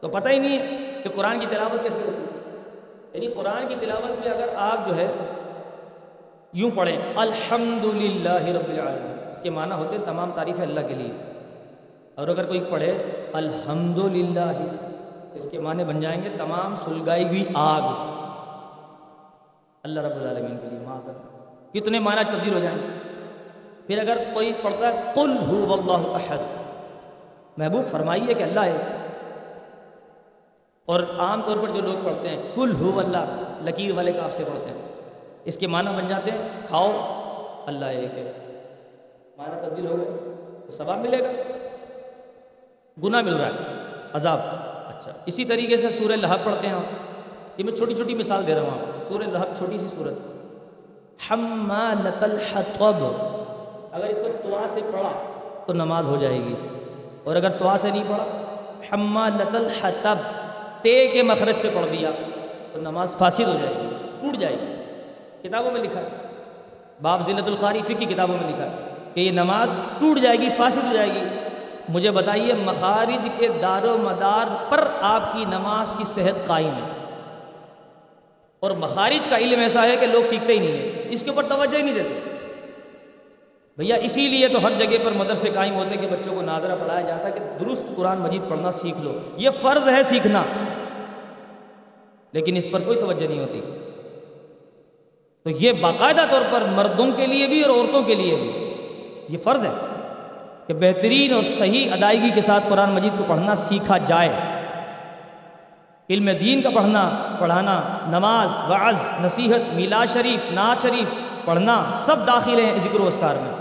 تو 0.00 0.08
پتہ 0.08 0.28
ہی 0.28 0.38
نہیں 0.38 0.58
ہے۔ 0.58 0.89
کہ 1.02 1.10
قرآن 1.14 1.40
کی 1.40 1.46
تلاوت 1.50 1.82
کیسے 1.82 2.02
ہوتی 2.02 2.22
یعنی 3.12 3.26
قرآن 3.26 3.68
کی 3.68 3.74
تلاوت 3.80 4.26
میں 4.26 4.32
اگر 4.32 4.48
آپ 4.56 4.86
جو 4.86 4.96
ہے 4.96 5.06
یوں 6.52 6.70
پڑھیں 6.74 6.96
الحمد 7.16 7.84
للہ 7.84 8.42
رب 8.42 8.68
العالمین، 8.68 9.18
اس 9.30 9.40
کے 9.42 9.50
معنی 9.50 9.74
ہوتے 9.74 9.96
ہیں 9.96 10.04
تمام 10.04 10.30
تعریف 10.34 10.60
اللہ 10.60 10.80
کے 10.88 10.94
لیے۔ 10.94 11.12
اور 12.14 12.28
اگر 12.28 12.44
کوئی 12.44 12.60
پڑھے 12.68 12.92
الحمد 13.32 13.98
للہ 13.98 14.52
اس 15.34 15.48
کے 15.50 15.58
معنی 15.58 15.84
بن 15.84 16.00
جائیں 16.00 16.22
گے 16.22 16.28
تمام 16.36 16.74
سلگائی 16.76 17.24
ہوئی 17.24 17.44
آگ۔ 17.54 17.82
اللہ 19.84 20.00
رب 20.00 20.16
العالمین 20.16 20.56
کے 20.62 20.68
لیے 20.70 20.78
معذر 20.86 21.12
کتنے 21.72 21.98
معنی 21.98 22.22
تبدیل 22.30 22.54
ہو 22.54 22.58
جائیں 22.58 22.78
پھر 23.86 23.98
اگر 23.98 24.18
کوئی 24.34 24.52
پڑھتا 24.62 24.88
ہے، 24.88 25.12
قل 25.14 25.36
ہو 25.48 25.66
واللہ 25.66 26.02
احد، 26.14 26.38
محبوب 27.58 27.90
فرمائیے 27.90 28.34
کہ 28.34 28.42
اللہ 28.42 28.60
ہے 28.60 28.99
اور 30.90 31.00
عام 31.18 31.42
طور 31.42 31.56
پر 31.56 31.68
جو 31.68 31.80
لوگ 31.80 32.04
پڑھتے 32.04 32.28
ہیں 32.28 32.42
کل 32.54 32.74
ہو 32.74 32.98
اللہ، 32.98 33.26
لکیر 33.64 33.94
والے 33.94 34.12
کاف 34.12 34.34
سے 34.34 34.44
پڑھتے 34.44 34.70
ہیں۔ 34.70 34.88
اس 35.44 35.58
کے 35.58 35.66
معنی 35.66 35.96
بن 35.96 36.08
جاتے 36.08 36.30
ہیں، 36.30 36.48
کھاؤ، 36.66 36.90
اللہ 37.66 37.84
ایک 37.84 38.18
ہے۔ 38.18 38.32
معنی 39.38 39.68
تبدیل 39.68 39.86
ہو 39.86 39.96
گئے 39.98 40.34
تو 40.66 40.72
ثواب 40.72 40.98
ملے 40.98 41.18
گا۔ 41.18 41.32
گناہ 43.02 43.22
مل 43.22 43.36
رہا 43.36 43.46
ہے، 43.46 43.50
عذاب۔ 44.12 44.38
اچھا 44.88 45.12
اسی 45.26 45.44
طریقے 45.44 45.76
سے 45.76 45.90
سورہ 45.90 46.12
لہب 46.12 46.44
پڑھتے 46.44 46.66
ہیں 46.66 46.74
یہ 47.56 47.64
میں 47.64 47.72
چھوٹی 47.72 47.94
چھوٹی 47.94 48.14
مثال 48.14 48.46
دے 48.46 48.54
رہا 48.54 48.62
ہوں۔ 48.62 48.78
سورہ 49.08 49.22
لہب 49.22 49.56
چھوٹی 49.56 49.78
سی 49.78 49.86
صورت۔ 49.94 50.14
حمالت 51.30 52.24
الحطب۔ 52.24 53.04
اگر 53.92 54.04
اس 54.04 54.18
کو 54.18 54.28
توا 54.42 54.66
سے 54.68 54.80
پڑھا 54.92 55.12
تو 55.66 55.72
نماز 55.72 56.06
ہو 56.06 56.16
جائے 56.16 56.38
گی۔ 56.38 56.54
اور 57.24 57.36
اگر 57.36 57.50
توا 57.50 57.76
سے 57.78 57.90
نہیں 57.90 58.04
پڑھا 58.08 58.24
حمالت 58.92 59.54
الحطب۔ 59.54 60.39
تے 60.82 61.06
کے 61.06 61.22
مخرج 61.22 61.54
سے 61.54 61.68
پڑھ 61.74 61.86
دیا 61.92 62.10
تو 62.72 62.80
نماز 62.80 63.16
فاسد 63.18 63.40
ہو 63.40 63.56
جائے 63.62 63.74
گی، 63.82 63.88
ٹوٹ 64.20 64.36
جائے 64.36 64.56
گی۔ 64.60 64.74
کتابوں 65.48 65.70
میں 65.70 65.80
لکھا 65.80 66.00
ہے۔ 66.00 66.08
باب 67.02 67.26
ضلعت 67.26 67.46
القارفی 67.46 67.94
کی 67.94 68.04
کتابوں 68.04 68.36
میں 68.40 68.48
لکھا 68.48 68.64
ہے 68.64 68.76
کہ 69.14 69.20
یہ 69.20 69.30
نماز 69.30 69.76
ٹوٹ 69.98 70.18
جائے 70.20 70.38
گی، 70.38 70.48
فاسد 70.56 70.88
ہو 70.88 70.92
جائے 70.92 71.08
گی۔ 71.08 71.20
مجھے 71.88 72.10
بتائیے، 72.10 72.54
مخارج 72.54 73.28
کے 73.38 73.48
دار 73.62 73.84
و 73.84 73.96
مدار 73.98 74.70
پر 74.70 74.88
آپ 75.00 75.32
کی 75.32 75.44
نماز 75.44 75.94
کی 75.98 76.04
صحت 76.04 76.46
قائم 76.46 76.68
ہے؟ 76.68 77.06
اور 78.60 78.70
مخارج 78.70 79.28
کا 79.28 79.38
علم 79.38 79.60
ایسا 79.60 79.82
ہے 79.82 79.96
کہ 80.00 80.06
لوگ 80.06 80.22
سیکھتے 80.28 80.52
ہی 80.52 80.58
نہیں 80.58 80.72
ہیں، 80.72 81.02
اس 81.10 81.20
کے 81.20 81.30
اوپر 81.30 81.42
توجہ 81.42 81.76
ہی 81.76 81.82
نہیں 81.82 81.94
دیتے۔ 81.94 82.29
بھیا، 83.80 83.96
اسی 83.96 84.28
لیے 84.28 84.48
تو 84.48 84.62
ہر 84.62 84.70
جگہ 84.78 84.96
پر 85.04 85.12
مدرسے 85.12 85.50
قائم 85.54 85.74
ہوتے 85.74 85.96
کہ 85.96 86.06
بچوں 86.06 86.34
کو 86.34 86.42
ناظرہ 86.42 86.76
پڑھایا 86.80 87.00
جاتا 87.00 87.24
ہے 87.24 87.32
کہ 87.32 87.64
درست 87.64 87.84
قرآن 87.96 88.18
مجید 88.18 88.42
پڑھنا 88.48 88.70
سیکھ 88.70 89.00
لو۔ 89.00 89.18
یہ 89.36 89.50
فرض 89.60 89.88
ہے 89.88 90.02
سیکھنا۔ 90.02 90.42
لیکن 92.32 92.56
اس 92.56 92.66
پر 92.70 92.80
کوئی 92.80 93.00
توجہ 93.00 93.26
نہیں 93.26 93.38
ہوتی۔ 93.38 93.60
تو 95.44 95.50
یہ 95.50 95.72
باقاعدہ 95.72 96.20
طور 96.30 96.40
پر 96.50 96.60
مردوں 96.60 97.06
کے 97.16 97.26
لیے 97.26 97.46
بھی 97.46 97.62
اور 97.62 97.76
عورتوں 97.76 98.02
کے 98.02 98.14
لیے 98.14 98.36
بھی 98.36 98.74
یہ 99.28 99.38
فرض 99.38 99.64
ہے 99.64 99.70
کہ 100.66 100.74
بہترین 100.74 101.32
اور 101.32 101.42
صحیح 101.58 101.92
ادائیگی 101.92 102.30
کے 102.34 102.42
ساتھ 102.42 102.64
قرآن 102.68 102.90
مجید 102.90 103.18
کو 103.18 103.24
پڑھنا 103.26 103.54
سیکھا 103.54 103.98
جائے۔ 103.98 104.32
علم 106.10 106.30
دین 106.40 106.62
کا 106.62 106.70
پڑھنا، 106.70 107.36
پڑھانا، 107.40 107.82
نماز، 108.08 108.48
وعظ، 108.70 108.96
نصیحت 109.20 109.74
میلا 109.74 110.04
شریف 110.04 110.52
نا 110.52 110.74
شریف، 110.82 111.14
پڑھنا 111.44 111.84
سب 112.00 112.26
داخل 112.26 112.60
ہیں 112.60 112.78
ذکر 112.78 113.00
و 113.00 113.06
اسکار 113.06 113.34
میں۔ 113.34 113.59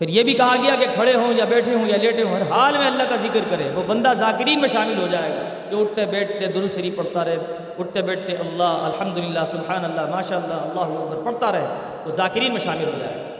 پھر 0.00 0.08
یہ 0.08 0.22
بھی 0.22 0.32
کہا 0.34 0.54
گیا 0.62 0.74
کہ 0.76 0.86
کھڑے 0.94 1.14
ہوں 1.14 1.32
یا 1.32 1.44
بیٹھے 1.48 1.74
ہوں 1.74 1.88
یا 1.88 1.96
لیٹے 1.96 2.22
ہوں، 2.22 2.34
ہر 2.36 2.42
حال 2.50 2.78
میں 2.78 2.86
اللہ 2.86 3.02
کا 3.08 3.16
ذکر 3.22 3.44
کرے، 3.50 3.70
وہ 3.74 3.82
بندہ 3.86 4.12
ذاکرین 4.18 4.60
میں 4.60 4.68
شامل 4.68 4.98
ہو 4.98 5.06
جائے 5.10 5.30
گا۔ 5.30 5.42
جو 5.70 5.80
اٹھتے 5.80 6.06
بیٹھتے 6.06 6.46
درو 6.46 6.68
شریف 6.74 6.96
پڑھتا 6.96 7.24
رہے، 7.24 7.36
اٹھتے 7.78 8.02
بیٹھتے 8.02 8.36
اللہ 8.36 8.82
الحمد 8.88 9.18
للہ 9.18 9.44
سبحان 9.50 9.84
اللہ 9.84 10.10
ماشاء 10.10 10.36
اللہ 10.36 10.54
اللہ 10.54 10.98
اکبر 10.98 11.22
پڑھتا 11.24 11.52
رہے، 11.52 11.78
وہ 12.06 12.10
ذاکرین 12.16 12.52
میں 12.52 12.60
شامل 12.60 12.84
ہو 12.84 12.98
جائے 12.98 13.14
گا۔ 13.14 13.32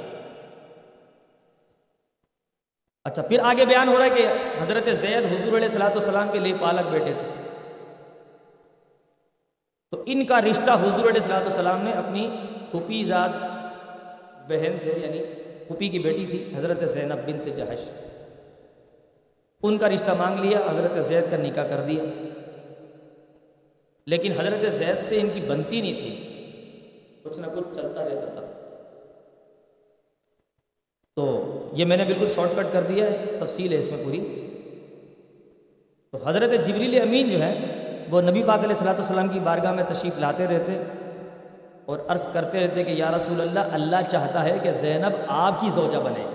اچھا 3.06 3.22
پھر 3.22 3.40
آگے 3.44 3.64
بیان 3.66 3.88
ہو 3.88 3.98
رہا 3.98 4.04
ہے 4.04 4.10
کہ 4.10 4.26
حضرت 4.60 4.88
زید 5.00 5.24
حضور 5.24 5.56
علیہ 5.56 5.68
السلاۃ 5.68 5.94
والسلام 5.94 6.28
کے 6.32 6.38
لیے 6.38 6.54
پالک 6.60 6.90
بیٹے 6.90 7.12
تھے۔ 7.18 7.28
تو 9.92 10.02
ان 10.06 10.24
کا 10.26 10.40
رشتہ 10.40 10.70
حضور 10.82 11.08
علیہ 11.10 11.20
السلاۃ 11.22 11.42
والسلام 11.42 11.82
نے 11.84 11.92
اپنی 11.98 12.28
پھوپھی 12.70 13.02
زاد 13.04 13.28
بہن 14.48 14.76
سے 14.82 14.92
یعنی 14.96 15.22
پھوپھی 15.66 15.88
کی 15.88 15.98
بیٹی 15.98 16.26
تھی، 16.30 16.52
حضرت 16.56 16.90
زینب 16.90 17.28
بنت 17.28 17.56
جہش۔ 17.56 17.88
ان 19.62 19.78
کا 19.78 19.88
رشتہ 19.88 20.10
مانگ 20.18 20.38
لیا، 20.38 20.58
حضرت 20.70 21.04
زید 21.04 21.24
کا 21.30 21.36
نکاح 21.36 21.66
کر 21.66 21.84
دیا۔ 21.88 22.04
لیکن 24.06 24.32
حضرت 24.32 24.74
زید 24.74 25.02
سے 25.02 25.20
ان 25.20 25.28
کی 25.34 25.40
بنتی 25.40 25.80
نہیں 25.80 25.98
تھی۔ 25.98 26.30
کچھ 27.22 27.38
نہ 27.40 27.46
کچھ 27.46 27.74
چلتا 27.74 28.04
رہتا 28.04 28.30
تھا۔ 28.34 28.46
تو 31.16 31.44
یہ 31.72 31.84
میں 31.84 31.96
نے 31.96 32.04
بالکل 32.04 32.28
شارٹ 32.28 32.48
کٹ 32.56 32.66
کر 32.72 32.82
دیا 32.82 33.06
ہے، 33.06 33.24
تفصیل 33.40 33.72
ہے 33.72 33.78
اس 33.78 33.88
میں 33.90 34.04
پوری۔ 34.04 34.40
تو 36.12 36.18
حضرت 36.26 36.66
جبریل 36.66 37.00
امین 37.00 37.30
جو 37.30 37.38
ہے 37.42 37.54
وہ 38.10 38.20
نبی 38.20 38.42
پاک 38.46 38.64
علیہ 38.64 38.74
صلاۃ 38.74 38.94
والسلام 38.94 39.28
کی 39.28 39.40
بارگاہ 39.40 39.72
میں 39.72 39.84
تشریف 39.84 40.18
لاتے 40.18 40.46
رہتے۔ 40.46 40.82
اور 41.86 41.98
عرض 42.08 42.26
کرتے 42.32 42.60
رہتے 42.60 42.84
کہ 42.84 42.90
یا 42.90 43.10
رسول 43.16 43.40
اللہ 43.40 43.60
اللہ 43.60 43.96
چاہتا 44.08 44.44
ہے 44.44 44.58
کہ 44.62 44.72
زینب 44.72 45.12
آپ 45.28 45.60
کی 45.60 45.70
زوجہ 45.70 45.98
بنے۔ 45.98 46.26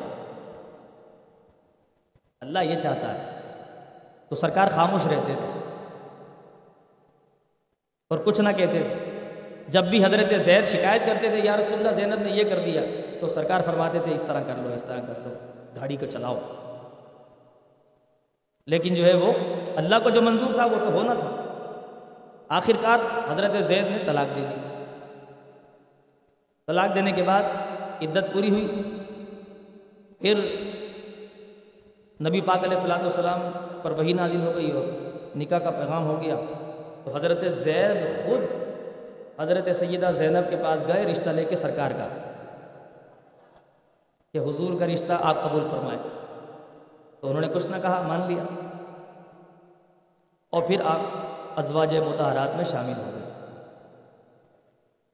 اللہ 2.42 2.60
یہ 2.60 2.80
چاہتا 2.80 3.14
ہے۔ 3.14 3.40
تو 4.30 4.36
سرکار 4.36 4.68
خاموش 4.72 5.06
رہتے 5.06 5.34
تھے۔ 5.38 5.60
اور 8.10 8.20
کچھ 8.20 8.42
نہ 8.42 8.50
کہتے 8.58 8.84
تھے۔ 8.88 8.96
جب 9.68 9.84
بھی 9.84 10.06
حضرت 10.06 10.42
زید 10.42 10.66
شکایت 10.66 11.02
کرتے 11.06 11.30
تھے، 11.30 11.40
یا 11.44 11.58
رسول 11.58 11.80
اللہ، 11.80 11.92
زینب 11.92 12.22
نے 12.22 12.30
یہ 12.30 12.44
کر 12.44 12.60
دیا، 12.66 12.82
تو 13.20 13.28
سرکار 13.28 13.62
فرماتے 13.66 14.00
تھے، 14.00 14.14
اس 14.14 14.24
طرح 14.28 14.42
کر 14.42 14.54
لو، 14.58 14.74
اس 14.74 14.84
طرح 14.84 15.00
کر 15.00 15.14
لو، 15.18 15.34
گاڑی 15.76 15.98
کو 15.98 16.06
چلاؤ۔ 16.06 16.40
لیکن 18.68 18.94
جو 18.94 19.06
ہے 19.06 19.14
وہ 19.14 19.34
اللہ 19.76 19.96
کو 20.04 20.10
جو 20.10 20.22
منظور 20.22 20.56
تھا، 20.56 20.66
وہ 20.66 20.76
تو 20.80 20.92
ہونا 20.92 21.14
تھا۔ 21.14 21.30
آخر 22.50 22.74
کار 22.82 23.00
حضرت 23.32 23.64
زید 23.64 23.88
نے 23.88 23.98
طلاق 24.06 24.36
دے 24.36 24.42
دی۔ 24.42 24.69
طلاق 26.70 26.96
دینے 26.96 27.12
کے 27.12 27.24
بعد 27.24 27.44
عدت 28.02 28.34
پوری 28.34 28.50
ہوئی۔ 28.50 28.68
پھر 30.20 30.38
نبی 32.28 32.42
پاک 32.42 32.58
علیہ 32.58 32.70
السلاۃ 32.70 33.00
والسلام 33.00 33.40
پر 33.82 33.92
وہی 33.92 34.14
نازل 34.14 34.42
ہو 34.42 34.52
گئی 34.56 34.72
اور 34.72 34.84
نکاح 35.38 35.60
کا 35.60 35.72
پیغام 35.72 36.08
ہو 36.08 36.22
گیا۔ 36.22 36.36
تو 37.04 37.16
حضرت 37.16 37.44
زید 37.48 38.26
خود 38.26 38.42
حضرت 39.40 39.76
سیدہ 39.76 40.12
زینب 40.14 40.50
کے 40.50 40.56
پاس 40.64 40.84
گئے 40.88 41.06
رشتہ 41.06 41.30
لے 41.30 41.46
کے 41.46 41.56
سرکار 41.56 41.92
کا۔ 41.92 42.08
کہ 44.34 44.38
حضور 44.38 44.80
کا 44.80 44.86
رشتہ 44.88 45.14
آپ 45.22 45.44
قبول 45.44 45.68
فرمائے 45.72 46.00
تو 47.20 47.28
انہوں 47.28 47.42
نے 47.42 47.48
کچھ 47.54 47.68
نہ 47.68 47.76
کہا، 47.82 48.02
مان 48.08 48.22
لیا۔ 48.28 48.44
اور 50.50 50.64
پھر 50.68 50.82
آپ 50.86 51.00
ازواج 51.56 51.96
متحرات 51.96 52.56
میں 52.56 52.66
شامل 52.66 52.94
ہو 52.98 53.12
گئے۔ 53.12 53.19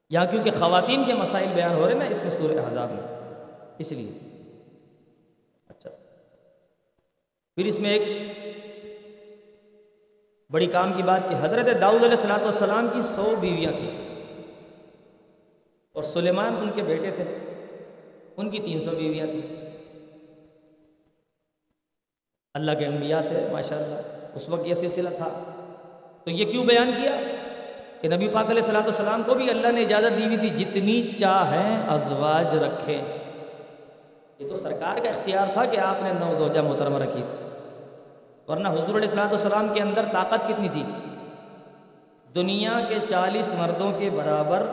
یہاں 0.09 0.25
کیونکہ 0.31 0.51
خواتین 0.51 1.03
کے 1.05 1.13
مسائل 1.13 1.47
بیان 1.55 1.71
ہو 1.71 1.87
رہے 1.87 1.93
نا، 1.93 2.05
اس 2.05 2.21
میں 2.21 2.31
سورہ 2.31 2.59
احزاب 2.59 2.89
میں۔ 2.91 3.15
اس 3.77 3.91
لیے۔ 3.91 4.11
اچھا۔ 5.69 5.89
پھر 7.55 7.65
اس 7.65 7.79
میں 7.79 7.89
ایک 7.89 8.03
بڑی 10.49 10.65
کام 10.65 10.93
کی 10.93 11.03
بات 11.03 11.21
کہ 11.29 11.35
حضرت 11.41 11.81
داؤد 11.81 11.95
علیہ 11.95 12.09
السلاۃ 12.09 12.41
والسلام 12.41 12.87
کی 12.93 13.01
سو 13.01 13.35
بیویاں 13.39 13.71
تھیں۔ 13.77 13.91
اور 15.93 16.03
سلیمان 16.03 16.55
ان 16.61 16.69
کے 16.69 16.83
بیٹے 16.83 17.11
تھے۔ 17.11 17.23
ان 18.37 18.49
کی 18.49 18.59
تین 18.59 18.79
سو 18.79 18.91
بیویاں 18.91 19.25
تھیں۔ 19.25 19.55
اللہ 22.53 22.71
کے 22.79 22.85
انبیاء 22.85 23.21
تھے 23.21 23.47
ماشاء 23.51 23.77
اللہ 23.77 24.27
اس 24.35 24.49
وقت 24.49 24.67
یہ 24.67 24.73
سلسلہ 24.73 25.09
تھا۔ 25.09 25.43
تو 26.23 26.31
یہ 26.31 26.51
کیوں 26.51 26.65
بیان 26.65 26.91
کیا؟ 27.01 27.11
کہ 28.01 28.07
نبی 28.07 28.27
پاک 28.27 28.45
علیہ 28.45 28.61
السلاۃ 28.61 28.81
والسلام 28.81 29.21
کو 29.25 29.33
بھی 29.33 29.49
اللہ 29.49 29.67
نے 29.71 29.81
اجازت 29.81 30.17
دی 30.17 30.25
ہوئی 30.25 30.37
تھی، 30.37 30.49
جتنی 30.49 31.11
چاہیں 31.19 31.89
ازواج 31.89 32.55
رکھیں۔ 32.55 33.01
یہ 34.39 34.47
تو 34.47 34.55
سرکار 34.55 35.03
کا 35.03 35.09
اختیار 35.09 35.47
تھا 35.53 35.65
کہ 35.65 35.77
آپ 35.77 36.03
نے 36.03 36.11
نو 36.19 36.33
زوجہ 36.33 36.59
محترمہ 36.59 36.97
رکھی 36.97 37.21
تھی۔ 37.29 37.47
ورنہ 38.47 38.67
حضور 38.67 38.89
علیہ 38.89 38.99
السلاۃ 38.99 39.27
والسلام 39.27 39.67
کے 39.73 39.81
اندر 39.81 40.05
طاقت 40.11 40.47
کتنی 40.47 40.69
تھی؟ 40.69 40.83
دنیا 42.35 42.79
کے 42.89 42.95
چالیس 43.09 43.53
مردوں 43.53 43.91
کے 43.99 44.09
برابر 44.09 44.63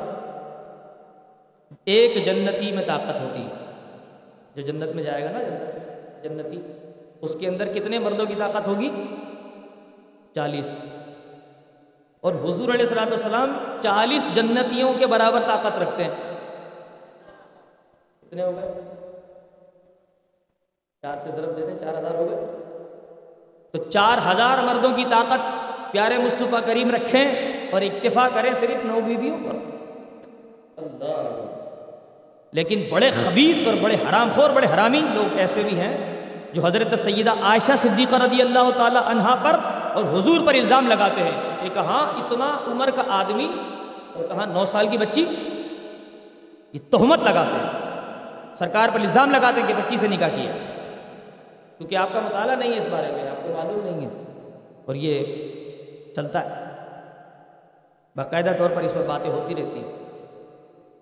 ایک 1.85 2.25
جنتی 2.25 2.73
میں 2.73 2.85
طاقت 2.87 3.21
ہوتی۔ 3.21 3.49
جو 4.55 4.63
جنت 4.63 4.95
میں 4.95 5.03
جائے 5.03 5.25
گا 5.25 5.31
نا 5.31 5.39
جنتی، 6.23 6.61
اس 7.21 7.37
کے 7.41 7.49
اندر 7.49 7.73
کتنے 7.75 7.99
مردوں 7.99 8.27
کی 8.27 8.35
طاقت 8.39 8.69
ہوگی؟ 8.69 8.91
چالیس۔ 10.35 10.77
اور 12.23 12.33
حضور 12.33 12.69
علیہ 12.69 12.83
السلاۃ 12.83 13.07
والسلام 13.07 13.57
چالیس 13.83 14.35
جنتیوں 14.35 14.93
کے 14.99 15.07
برابر 15.07 15.41
طاقت 15.41 15.79
رکھتے 15.79 16.05
ہیں۔ 16.05 16.11
کتنے 18.23 18.43
ہو 18.43 18.53
گئے؟ 18.57 18.81
چار 21.03 21.17
سے 21.17 21.31
ضرب 21.31 21.57
دے 21.57 21.67
دیں 21.67 21.79
چار 21.79 21.95
ہزار 21.99 22.15
ہو 22.15 22.31
گئے۔ 22.31 22.63
تو 23.73 23.91
چار 23.91 24.19
ہزار 24.33 24.59
مردوں 24.63 24.91
کی 24.97 25.05
طاقت 25.11 25.41
پیارے 25.93 26.19
مصطفیٰ 26.19 26.61
کریم 26.67 26.91
رکھیں 26.91 27.27
اور 27.73 27.83
اکتفا 27.83 28.29
کریں 28.35 28.55
صرف 28.55 28.85
نو 28.85 29.01
بیویوں 29.01 29.39
پر۔ 29.39 29.55
اللہ۔ 30.77 31.45
لیکن 32.53 32.85
بڑے 32.91 33.11
خبیص 33.11 33.67
اور 33.67 33.75
بڑے 33.81 33.95
حرام 33.95 34.29
خور، 34.35 34.51
بڑے 34.51 34.67
حرامی 34.75 35.01
لوگ 35.01 35.39
ایسے 35.39 35.63
بھی 35.63 35.77
ہیں 35.77 36.12
جو 36.53 36.67
حضرت 36.67 36.99
سیدہ 36.99 37.31
عائشہ 37.43 37.73
صدیقہ 37.77 38.15
رضی 38.15 38.43
اللہ 38.43 38.71
تعالی 38.77 38.99
عنہا 39.05 39.35
پر 39.43 39.57
اور 39.93 40.19
حضور 40.19 40.47
پر 40.47 40.55
الزام 40.55 40.89
لگاتے 40.89 41.23
ہیں 41.23 41.41
کہ 41.63 41.69
کہاں 41.75 42.19
اتنا 42.19 42.59
عمر 42.67 42.91
کا 42.91 43.03
آدمی 43.09 43.51
اور 44.13 44.25
کہاں 44.25 44.47
نو 44.47 44.65
سال 44.65 44.87
کی 44.87 44.99
بچی 44.99 45.25
یہ 46.73 46.79
تہمت 46.91 47.23
لگاتے 47.23 47.57
ہیں۔ 47.57 47.71
سرکار 48.55 48.89
پر 48.95 49.01
الزام 49.01 49.31
لگاتے 49.31 49.61
ہیں 49.61 49.69
کہ 49.69 49.75
بچی 49.75 49.97
سے 49.97 50.09
نکاح 50.09 50.29
کیا۔ 50.29 50.53
کیونکہ 51.79 51.97
آپ 51.97 52.09
کا 52.13 52.21
مطالعہ 52.21 52.57
نہیں 52.57 52.73
ہے 52.73 52.79
اس 52.79 52.87
بارے 52.91 53.13
میں، 53.13 53.31
آپ 53.31 53.37
کو 53.43 53.49
معلوم 53.49 53.85
نہیں 53.85 54.07
ہے۔ 54.07 54.23
اور 54.87 54.95
یہ 54.95 55.25
چلتا 56.17 56.45
ہے۔ 56.45 56.65
باقاعدہ 58.17 58.51
طور 58.59 58.71
پر 58.75 58.83
اس 58.83 58.95
پر 58.95 59.03
باتیں 59.07 59.31
ہوتی 59.31 59.55
رہتی 59.55 59.79
ہیں۔ 59.79 59.93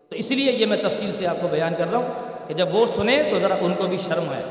تو 0.08 0.16
اس 0.16 0.30
لیے 0.30 0.52
یہ 0.52 0.66
میں 0.66 0.76
تفصیل 0.82 1.12
سے 1.12 1.26
آپ 1.26 1.36
کو 1.42 1.48
بیان 1.48 1.74
کر 1.78 1.90
رہا 1.90 1.98
ہوں 1.98 2.08
کہ 2.48 2.54
جب 2.54 2.74
وہ 2.74 2.86
سنیں 2.86 3.30
تو 3.30 3.38
ذرا 3.38 3.54
ان 3.60 3.74
کو 3.74 3.86
بھی 3.86 3.98
شرم 3.98 4.32
ہے۔ 4.32 4.44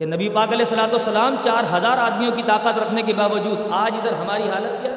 کہ 0.00 0.06
نبی 0.06 0.28
پاک 0.28 0.48
علیہ 0.48 0.64
السلاۃ 0.70 0.88
والسلام 0.88 1.36
چار 1.44 1.76
ہزار 1.76 1.98
آدمیوں 1.98 2.32
کی 2.36 2.42
طاقت 2.46 2.78
رکھنے 2.78 3.02
کے 3.02 3.14
باوجود 3.14 3.58
آج 3.70 3.92
ادھر 3.96 4.12
ہماری 4.12 4.42
حالت 4.42 4.82
کیا 4.82 4.90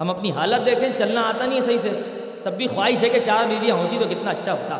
ہم 0.00 0.10
اپنی 0.10 0.32
حالت 0.32 0.66
دیکھیں، 0.66 0.88
چلنا 0.98 1.20
آتا 1.20 1.46
نہیں 1.46 1.56
ہے 1.56 1.62
صحیح 1.62 1.78
سے۔ 1.78 2.02
تب 2.44 2.52
بھی 2.52 2.66
خواہش 2.66 3.04
ہے 3.04 3.08
کہ 3.08 3.20
چار 3.20 3.44
بیویاں 3.48 3.76
ہوتی 3.76 3.98
تو 3.98 4.04
کتنا 4.10 4.30
اچھا 4.30 4.52
ہوتا۔ 4.52 4.78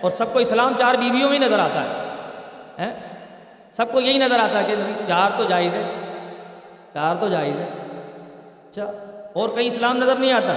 اور 0.00 0.10
سب 0.10 0.32
کو 0.32 0.38
اسلام 0.38 0.72
چار 0.78 0.94
بیویوں 0.94 1.30
میں 1.30 1.38
نظر 1.38 1.58
آتا 1.58 1.82
ہے۔ 1.82 2.98
سب 3.72 3.92
کو 3.92 4.00
یہی 4.00 4.18
نظر 4.18 4.38
آتا 4.38 4.58
ہے 4.58 4.64
کہ 4.64 5.06
چار 5.06 5.30
تو 5.36 5.44
جائز 5.44 5.74
ہے۔ 5.74 5.84
چار 6.94 7.16
تو 7.20 7.28
جائز 7.28 7.60
ہے۔ 7.60 7.66
اچھا 8.68 8.84
اور 9.32 9.48
کہیں 9.48 9.66
اسلام 9.66 9.96
نظر 9.96 10.16
نہیں 10.16 10.32
آتا؟ 10.32 10.54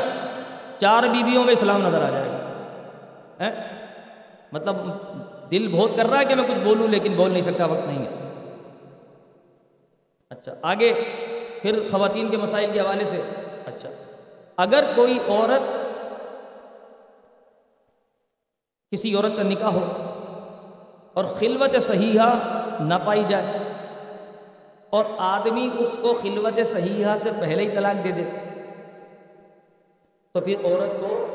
چار 0.80 1.04
بیویوں 1.04 1.44
میں 1.44 1.54
اسلام 1.54 1.88
نظر 1.88 2.04
آ 2.06 2.10
جائے 2.10 2.30
گا۔ 2.30 2.40
مطلب 4.52 4.76
دل 5.52 5.68
بہت 5.72 5.92
کر 5.96 6.06
رہا 6.06 6.20
ہے 6.20 6.26
کہ 6.26 6.36
میں 6.36 6.44
کچھ 6.44 6.64
بولوں، 6.64 6.88
لیکن 6.88 7.14
بول 7.14 7.32
نہیں 7.32 7.42
سکتا، 7.42 7.66
وقت 7.66 7.88
نہیں 7.88 8.06
ہے۔ 8.06 8.12
اچھا 10.30 10.54
آگے 10.62 10.94
پھر 11.62 11.80
خواتین 11.92 12.30
کے 12.30 12.38
مسائل 12.38 12.70
کے 12.74 12.80
حوالے 12.80 13.06
سے۔ 13.06 13.22
اچھا 13.66 13.90
اگر 14.58 14.84
کوئی 14.96 15.20
عورت 15.28 15.84
کسی 18.92 19.16
عورت 19.16 19.38
کا 19.38 19.44
نکاح 19.44 19.70
ہو 19.70 19.86
اور 21.14 21.24
خلوت 21.24 21.76
صحیحہ 21.82 22.30
نہ 22.80 22.94
پائی 23.06 23.24
جائے 23.28 23.58
اور 24.90 25.06
آدمی 25.18 25.70
اس 25.80 25.98
کو 26.02 26.14
خلوت 26.22 26.60
صحیحہ 26.66 27.16
سے 27.16 27.30
پہلے 27.40 27.64
ہی 27.64 27.70
طلاق 27.70 28.04
دے 28.04 28.12
دے، 28.12 28.24
تو 30.32 30.42
پھر 30.42 30.66
عورت 30.66 31.00
کو 31.00 31.28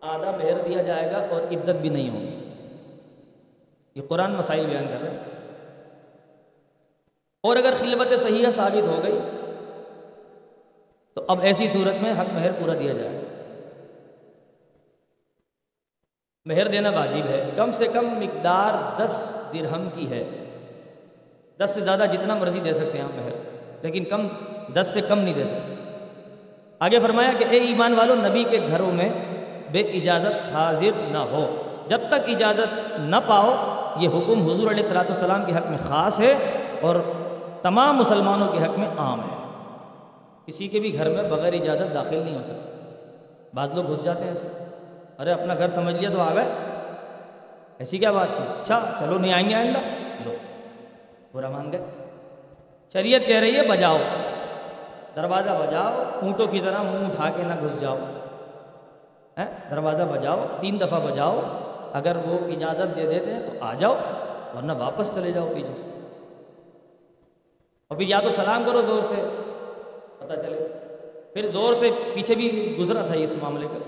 آدھا 0.00 0.30
مہر 0.30 0.58
دیا 0.68 0.82
جائے 0.82 1.12
گا 1.12 1.18
اور 1.30 1.42
عدت 1.42 1.76
بھی 1.80 1.88
نہیں 1.88 2.10
ہوگی۔ 2.10 2.35
یہ 3.96 4.02
قرآن 4.08 4.32
مسائل 4.32 4.66
بیان 4.66 4.86
کر 4.92 5.02
رہے 5.02 5.10
ہیں۔ 5.10 5.18
اور 7.42 7.56
اگر 7.56 7.74
خلوت 7.78 8.20
صحیحہ 8.20 8.50
ثابت 8.50 8.82
ہو 8.82 9.00
گئی، 9.02 9.18
تو 11.14 11.24
اب 11.28 11.40
ایسی 11.42 11.68
صورت 11.68 12.02
میں 12.02 12.12
حق 12.12 12.34
مہر 12.34 12.52
پورا 12.52 12.72
دیا 12.80 12.92
جائے۔ 12.92 13.20
مہر 16.44 16.68
دینا 16.68 16.90
واجب 16.90 17.26
ہے۔ 17.28 17.50
کم 17.56 17.72
سے 17.72 17.86
کم 17.86 18.06
مقدار 18.06 19.04
دس 19.04 19.34
درہم 19.54 19.88
کی 19.94 20.10
ہے۔ 20.10 20.24
دس 21.58 21.70
سے 21.74 21.80
زیادہ 21.80 22.04
جتنا 22.12 22.34
مرضی 22.34 22.60
دے 22.60 22.72
سکتے 22.72 22.98
ہیں 22.98 23.04
آپ 23.04 23.16
مہر، 23.16 23.34
لیکن 23.82 24.04
کم 24.04 24.28
دس 24.74 24.90
سے 24.94 25.00
کم 25.00 25.18
نہیں 25.18 25.34
دے 25.34 25.44
سکتے۔ 25.44 25.74
آگے 26.78 27.00
فرمایا 27.00 27.32
کہ 27.38 27.44
اے 27.50 27.58
ایمان 27.58 27.94
والو، 27.94 28.14
نبی 28.14 28.44
کے 28.50 28.58
گھروں 28.70 28.92
میں 28.92 29.08
بے 29.72 29.80
اجازت 29.80 30.52
حاضر 30.52 31.08
نہ 31.08 31.18
ہو۔ 31.18 31.62
جب 31.86 32.00
تک 32.08 32.28
اجازت 32.28 33.00
نہ 33.00 33.16
پاؤ 33.26 33.75
یہ 33.98 34.08
حکم 34.08 34.42
حضور 34.42 34.70
علیہ 34.70 34.82
السلاۃ 34.82 35.04
والسلام 35.04 35.44
کے 35.46 35.52
حق 35.52 35.66
میں 35.66 35.78
خاص 35.78 36.20
ہے 36.20 36.34
اور 36.82 36.94
تمام 37.62 37.96
مسلمانوں 37.96 38.48
کے 38.48 38.58
حق 38.58 38.78
میں 38.78 38.88
عام 38.98 39.20
ہے۔ 39.20 39.36
کسی 40.46 40.68
کے 40.68 40.80
بھی 40.80 40.94
گھر 40.94 41.08
میں 41.08 41.22
بغیر 41.22 41.52
اجازت 41.52 41.94
داخل 41.94 42.16
نہیں 42.16 42.36
ہو 42.36 42.42
سکتا۔ 42.42 42.90
بعض 43.54 43.70
لوگ 43.74 43.90
گھس 43.90 44.04
جاتے 44.04 44.20
ہیں 44.20 44.28
ایسے۔ 44.28 44.48
ارے، 45.18 45.32
اپنا 45.32 45.54
گھر 45.54 45.68
سمجھ 45.68 45.94
لیا 45.94 46.10
تو 46.10 46.20
آ 46.20 46.34
گئے۔ 46.34 46.48
ایسی 47.78 47.98
کیا 47.98 48.12
بات 48.12 48.36
تھی؟ 48.36 48.44
اچھا 48.60 48.80
چلو 49.00 49.18
نہیں 49.18 49.32
آئیں 49.32 49.50
گے 49.50 49.54
آئندہ۔ 49.54 49.78
لو، 50.24 50.34
برا 51.34 51.50
مان 51.50 51.72
گئے۔ 51.72 51.84
شریعت 52.92 53.26
کہہ 53.26 53.40
رہی 53.40 53.56
ہے، 53.56 53.68
بجاؤ۔ 53.68 53.96
دروازہ 55.16 55.50
بجاؤ، 55.50 56.02
اونٹوں 56.22 56.46
کی 56.46 56.60
طرح 56.60 56.82
منہ 56.82 57.06
اٹھا 57.06 57.30
کے 57.36 57.42
نہ 57.42 57.54
گھس 57.62 57.80
جاؤ۔ 57.80 57.98
دروازہ 59.70 60.02
بجاؤ، 60.02 60.46
تین 60.60 60.80
دفعہ 60.80 61.00
بجاؤ۔ 61.00 61.40
اگر 61.92 62.16
وہ 62.16 62.38
اجازت 62.46 62.96
دے 62.96 63.06
دیتے 63.06 63.34
ہیں 63.34 63.40
تو 63.40 63.52
آ 63.60 63.74
جاؤ، 63.74 63.96
ورنہ 64.56 64.72
واپس 64.72 65.14
چلے 65.14 65.32
جاؤ 65.32 65.48
پیچھے 65.54 65.74
سے۔ 65.76 65.90
اور 67.88 67.98
پھر 67.98 68.06
یا 68.06 68.20
تو 68.20 68.30
سلام 68.30 68.62
کرو 68.66 68.82
زور 68.82 69.02
سے، 69.02 69.14
پتہ 70.18 70.40
چلے۔ 70.40 70.68
پھر 71.34 71.48
زور 71.48 71.74
سے 71.74 71.90
پیچھے 72.14 72.34
بھی 72.34 72.76
گزرا 72.78 73.06
تھا 73.06 73.14
اس 73.14 73.34
معاملے 73.42 73.66
کا۔ 73.72 73.78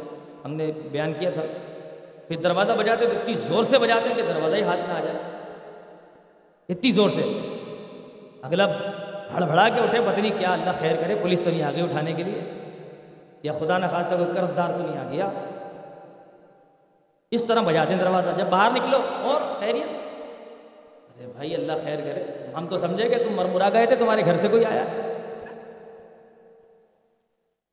ہم 0.44 0.52
نے 0.54 0.70
بیان 0.92 1.12
کیا 1.18 1.30
تھا۔ 1.30 1.42
پھر 2.28 2.36
دروازہ 2.36 2.72
بجاتے 2.72 3.06
تو 3.06 3.10
اتنی 3.10 3.34
زور 3.34 3.62
سے 3.62 3.78
بجاتے 3.78 4.08
کہ 4.16 4.22
دروازہ 4.22 4.56
ہی 4.56 4.62
ہاتھ 4.62 4.80
میں 4.88 4.96
آ 4.96 5.00
جائے۔ 5.00 5.16
اتنی 6.68 6.90
زور 6.90 7.10
سے۔ 7.10 7.22
اگلا 8.42 8.72
ہڑبڑا 9.34 9.68
کے 9.68 9.80
اٹھے، 9.80 9.98
پتہ 10.00 10.20
نہیں 10.20 10.38
کیا 10.38 10.52
اللہ 10.52 10.70
خیر 10.78 10.96
کرے، 10.96 11.14
پولیس 11.14 11.40
تو 11.40 11.50
نہیں 11.50 11.62
آ 11.62 11.70
گئی 11.72 11.82
اٹھانے 11.82 12.12
کے 12.12 12.22
لیے۔ 12.22 12.40
یا 13.42 13.52
خدا 13.52 13.78
نخواستہ 13.78 14.14
کوئی 14.14 14.30
قرض 14.36 14.56
دار 14.56 14.76
تو 14.76 14.82
نہیں 14.82 15.06
آ 15.06 15.10
گیا۔ 15.10 15.30
اس 17.30 17.44
طرح 17.44 17.60
بجاتے 17.60 17.94
ہیں 17.94 18.00
دروازہ۔ 18.00 18.30
جب 18.38 18.46
باہر 18.46 18.70
نکلو، 18.70 18.98
اور 19.20 19.40
خیریت۔ 19.58 19.90
ارے 21.16 21.26
بھائی، 21.26 21.54
اللہ 21.54 21.72
خیر 21.84 22.00
کرے۔ 22.00 22.46
ہم 22.56 22.66
تو 22.66 22.76
سمجھے 22.76 23.08
کہ 23.08 23.24
تم 23.24 23.34
مرمرا 23.34 23.68
گئے 23.68 23.86
تھے، 23.86 23.96
تمہارے 23.96 24.24
گھر 24.24 24.36
سے 24.36 24.48
کوئی 24.48 24.64
آیا۔ 24.64 24.84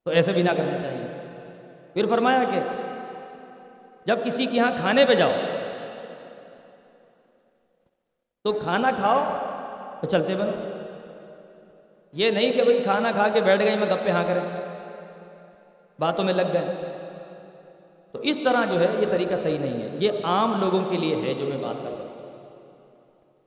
تو 0.06 0.12
ایسے 0.12 0.32
بھی 0.32 0.44
نہ 0.44 0.52
کرنا 0.58 0.82
چاہیے۔ 0.82 1.08
پھر 1.94 2.06
فرمایا 2.06 2.44
کہ 2.44 2.60
جب 4.06 4.26
کسی 4.26 4.46
کے 4.46 4.58
یہاں 4.58 4.72
کھانے 4.80 5.06
پہ 5.06 5.14
جاؤ، 5.14 5.32
تو 8.44 8.54
کھانا 8.54 8.92
کھاؤ 8.92 9.24
تو 10.02 10.08
چلتے 10.08 10.36
بنے 10.36 10.52
یہ 12.14 12.32
نہیں 12.32 12.52
کہ 12.52 12.64
بھائی 12.64 12.84
کھانا 12.84 13.12
کھا 13.12 13.28
کے 13.28 13.42
بیٹھ 13.42 13.64
گئی، 13.64 13.76
میں 13.76 13.88
گپے 13.88 14.12
ہاں 14.12 14.24
کریں 14.28 14.42
باتوں 16.00 16.24
میں 16.24 16.34
لگ 16.34 16.54
گئے۔ 16.54 16.66
تو 18.16 18.22
اس 18.22 18.38
طرح 18.44 18.66
جو 18.74 18.80
ہے 18.80 18.88
یہ 19.00 19.06
طریقہ 19.10 19.36
صحیح 19.36 19.60
نہیں 19.60 19.82
ہے۔ 19.82 19.90
یہ 20.00 20.12
عام 20.24 20.62
لوگوں 20.62 20.82
کے 20.90 20.98
لیے 20.98 21.16
ہے 21.16 21.34
جو 21.34 21.46
میں 21.46 21.58
بات 21.58 21.76
کر 21.84 21.90
رہا 21.90 22.00
ہوں۔ 22.00 22.08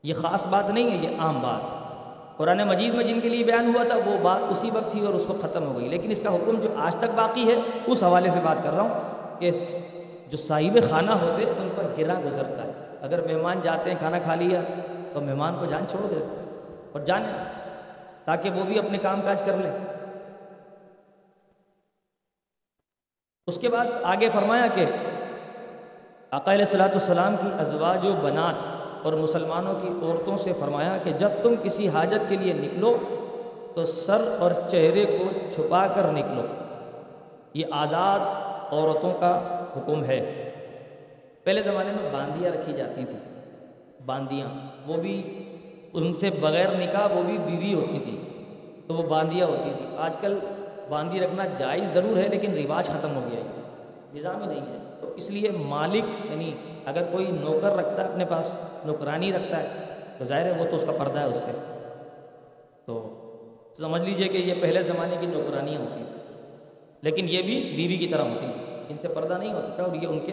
یہ 0.02 0.14
خاص 0.14 0.46
بات 0.46 0.70
نہیں 0.70 0.90
ہے، 0.90 1.12
یہ 1.12 1.20
عام 1.20 1.40
بات 1.40 1.62
ہے۔ 1.62 2.02
قرآن 2.36 2.58
مجید 2.58 2.94
میں 2.94 3.04
جن 3.04 3.20
کے 3.20 3.28
لیے 3.28 3.44
بیان 3.44 3.74
ہوا 3.74 3.84
تھا، 3.84 3.96
وہ 3.96 4.18
بات 4.22 4.40
اسی 4.48 4.70
وقت 4.74 4.92
تھی 4.92 5.06
اور 5.06 5.14
اس 5.14 5.30
وقت 5.30 5.40
ختم 5.40 5.66
ہو 5.66 5.80
گئی۔ 5.80 5.88
لیکن 5.88 6.10
اس 6.10 6.22
کا 6.22 6.34
حکم 6.34 6.60
جو 6.60 6.68
آج 6.76 6.96
تک 6.96 7.04
باقی 7.14 7.52
ہے، 7.52 7.60
اس 7.86 8.02
حوالے 8.02 8.30
سے 8.30 8.40
بات 8.42 8.56
کر 8.64 8.70
رہا 8.70 8.82
ہوں 8.82 8.90
کہ 9.38 9.50
جو 10.28 10.36
صاحب 10.36 10.78
خانہ 10.90 11.10
ہوتے، 11.10 11.42
ان 11.42 11.68
پر 11.76 11.82
گرا 11.98 12.14
گزرتا 12.26 12.64
ہے۔ 12.64 12.72
اگر 13.00 13.34
مہمان 13.34 13.60
جاتے 13.62 13.90
ہیں، 13.90 13.98
کھانا 13.98 14.18
کھا 14.18 14.34
لیا، 14.34 14.60
تو 15.12 15.20
مہمان 15.20 15.56
کو 15.58 15.64
جان 15.64 15.82
چھوڑ 15.88 16.06
دے۔ 16.06 16.24
اور 16.92 17.00
جانے، 17.00 17.42
تاکہ 18.24 18.50
وہ 18.50 18.64
بھی 18.64 18.78
اپنے 18.78 18.98
کام 18.98 19.20
کاج 19.22 19.42
کر 19.42 19.56
لیں۔ 19.56 19.97
اس 23.48 23.58
کے 23.58 23.68
بعد 23.68 23.86
آگے 24.02 24.28
فرمایا 24.32 24.66
کہ 24.66 24.84
علیہ 26.30 26.64
السلاۃ 26.64 26.92
السلام 26.92 27.36
کی 27.42 27.48
ازواج 27.58 28.06
و 28.06 28.12
بنات 28.22 28.54
اور 29.06 29.12
مسلمانوں 29.12 29.74
کی 29.82 29.88
عورتوں 29.88 30.36
سے 30.36 30.52
فرمایا 30.60 30.96
کہ 30.96 31.10
جب 31.10 31.28
تم 31.42 31.54
کسی 31.62 31.88
حاجت 31.88 32.28
کے 32.28 32.36
لیے 32.36 32.52
نکلو 32.52 32.98
تو 33.74 33.84
سر 33.84 34.36
اور 34.38 34.50
چہرے 34.68 35.04
کو 35.04 35.24
چھپا 35.54 35.86
کر 35.86 36.02
نکلو۔ 36.02 36.42
یہ 37.54 37.64
آزاد 37.70 38.20
عورتوں 38.72 39.12
کا 39.20 39.64
حکم 39.76 40.04
ہے۔ 40.04 40.50
پہلے 41.44 41.60
زمانے 41.60 41.92
میں 41.92 42.10
باندیاں 42.12 42.52
رکھی 42.52 42.72
جاتی 42.72 43.04
تھیں۔ 43.04 43.20
باندیاں، 44.06 44.48
وہ 44.86 44.96
بھی 44.96 45.44
ان 45.92 46.14
سے 46.14 46.30
بغیر 46.40 46.68
نکاح 46.68 47.08
وہ 47.12 47.22
بھی 47.22 47.38
بیوی 47.38 47.74
ہوتی 47.74 47.98
تھی۔ 47.98 48.20
تو 48.86 48.94
وہ 48.94 49.02
باندیاں 49.02 49.46
ہوتی 49.46 49.70
تھی 49.76 49.86
آج 49.96 50.16
کل 50.16 50.38
باندھی 50.88 51.20
رکھنا 51.20 51.46
جائز 51.46 51.92
ضرور 51.92 52.16
ہے 52.16 52.28
لیکن 52.28 52.54
رواج 52.54 52.86
ختم 52.86 53.14
ہو 53.14 53.28
گیا 53.32 53.40
ہے۔ 53.40 53.62
نظام 54.14 54.42
ہی 54.42 54.46
نہیں 54.46 54.60
ہے۔ 54.60 54.78
تو 55.00 55.12
اس 55.16 55.30
لیے 55.30 55.50
مالک 55.50 56.04
یعنی 56.30 56.54
اگر 56.84 57.02
کوئی 57.12 57.30
نوکر 57.30 57.76
رکھتا 57.76 58.04
ہے 58.04 58.08
اپنے 58.08 58.24
پاس، 58.24 58.50
نوکرانی 58.84 59.32
رکھتا 59.32 59.62
ہے، 59.62 59.68
تو 60.18 60.24
ظاہر 60.24 60.46
ہے 60.46 60.50
وہ 60.50 60.64
تو 60.70 60.76
اس 60.76 60.84
کا 60.86 60.92
پردہ 60.92 61.18
ہے 61.18 61.24
اس 61.24 61.36
سے۔ 61.36 61.50
تو 62.84 63.14
سمجھ 63.76 64.02
لیجیے 64.02 64.28
کہ 64.28 64.36
یہ 64.36 64.54
پہلے 64.60 64.82
زمانے 64.82 65.16
کی 65.20 65.26
نوکرانیاں 65.26 65.80
ہوتی 65.80 66.04
تھیں۔ 66.06 66.42
لیکن 67.02 67.28
یہ 67.28 67.42
بھی 67.42 67.72
بیوی 67.76 67.96
کی 67.96 68.06
طرح 68.06 68.22
ہوتی 68.22 68.46
تھیں۔ 68.54 68.84
ان 68.88 68.96
سے 69.00 69.08
پردہ 69.08 69.34
نہیں 69.38 69.52
ہوتا 69.52 69.68
تھا 69.68 69.82
اور 69.82 69.94
یہ 69.94 70.06
ان 70.06 70.20
کے 70.20 70.32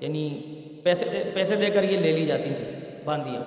یعنی 0.00 0.54
پیسے 0.82 1.30
پیسے 1.34 1.56
دے 1.56 1.66
کر 1.66 1.82
یہ 1.82 1.96
لے 1.96 2.12
لی 2.12 2.26
جاتی 2.26 2.42
تھیں 2.42 2.80
باندیاں 3.04 3.42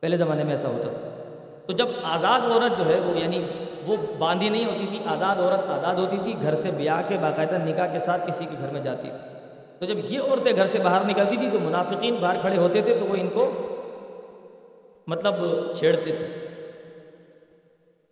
پہلے 0.00 0.16
زمانے 0.16 0.42
میں 0.42 0.50
ایسا 0.50 0.68
ہوتا 0.68 0.88
تھا۔ 0.88 1.22
تو 1.66 1.72
جب 1.72 1.86
آزاد 2.02 2.40
عورت 2.40 2.78
جو 2.78 2.86
ہے 2.86 3.00
وہ 3.00 3.18
یعنی 3.18 3.44
وہ 3.86 3.96
باندھی 4.18 4.48
نہیں 4.48 4.64
ہوتی 4.64 4.86
تھی، 4.90 4.98
آزاد 5.06 5.36
عورت 5.36 5.70
آزاد 5.70 5.94
ہوتی 5.94 6.16
تھی، 6.22 6.34
گھر 6.42 6.54
سے 6.54 6.70
بیاہ 6.70 7.02
کے 7.08 7.16
باقاعدہ 7.20 7.58
نکاح 7.64 7.86
کے 7.86 8.00
ساتھ 8.00 8.26
کسی 8.26 8.44
کے 8.44 8.56
گھر 8.58 8.68
میں 8.72 8.80
جاتی 8.80 9.08
تھی۔ 9.08 9.30
تو 9.78 9.86
جب 9.86 10.12
یہ 10.12 10.20
عورتیں 10.20 10.52
گھر 10.56 10.66
سے 10.66 10.78
باہر 10.78 11.06
نکلتی 11.06 11.36
تھی 11.36 11.48
تو 11.52 11.60
منافقین 11.60 12.14
باہر 12.14 12.40
کھڑے 12.40 12.56
ہوتے 12.56 12.80
تھے 12.80 12.94
تو 12.94 13.06
وہ 13.06 13.16
ان 13.20 13.28
کو 13.28 13.50
مطلب 15.06 15.34
چھیڑتے 15.74 16.12
تھے۔ 16.12 16.26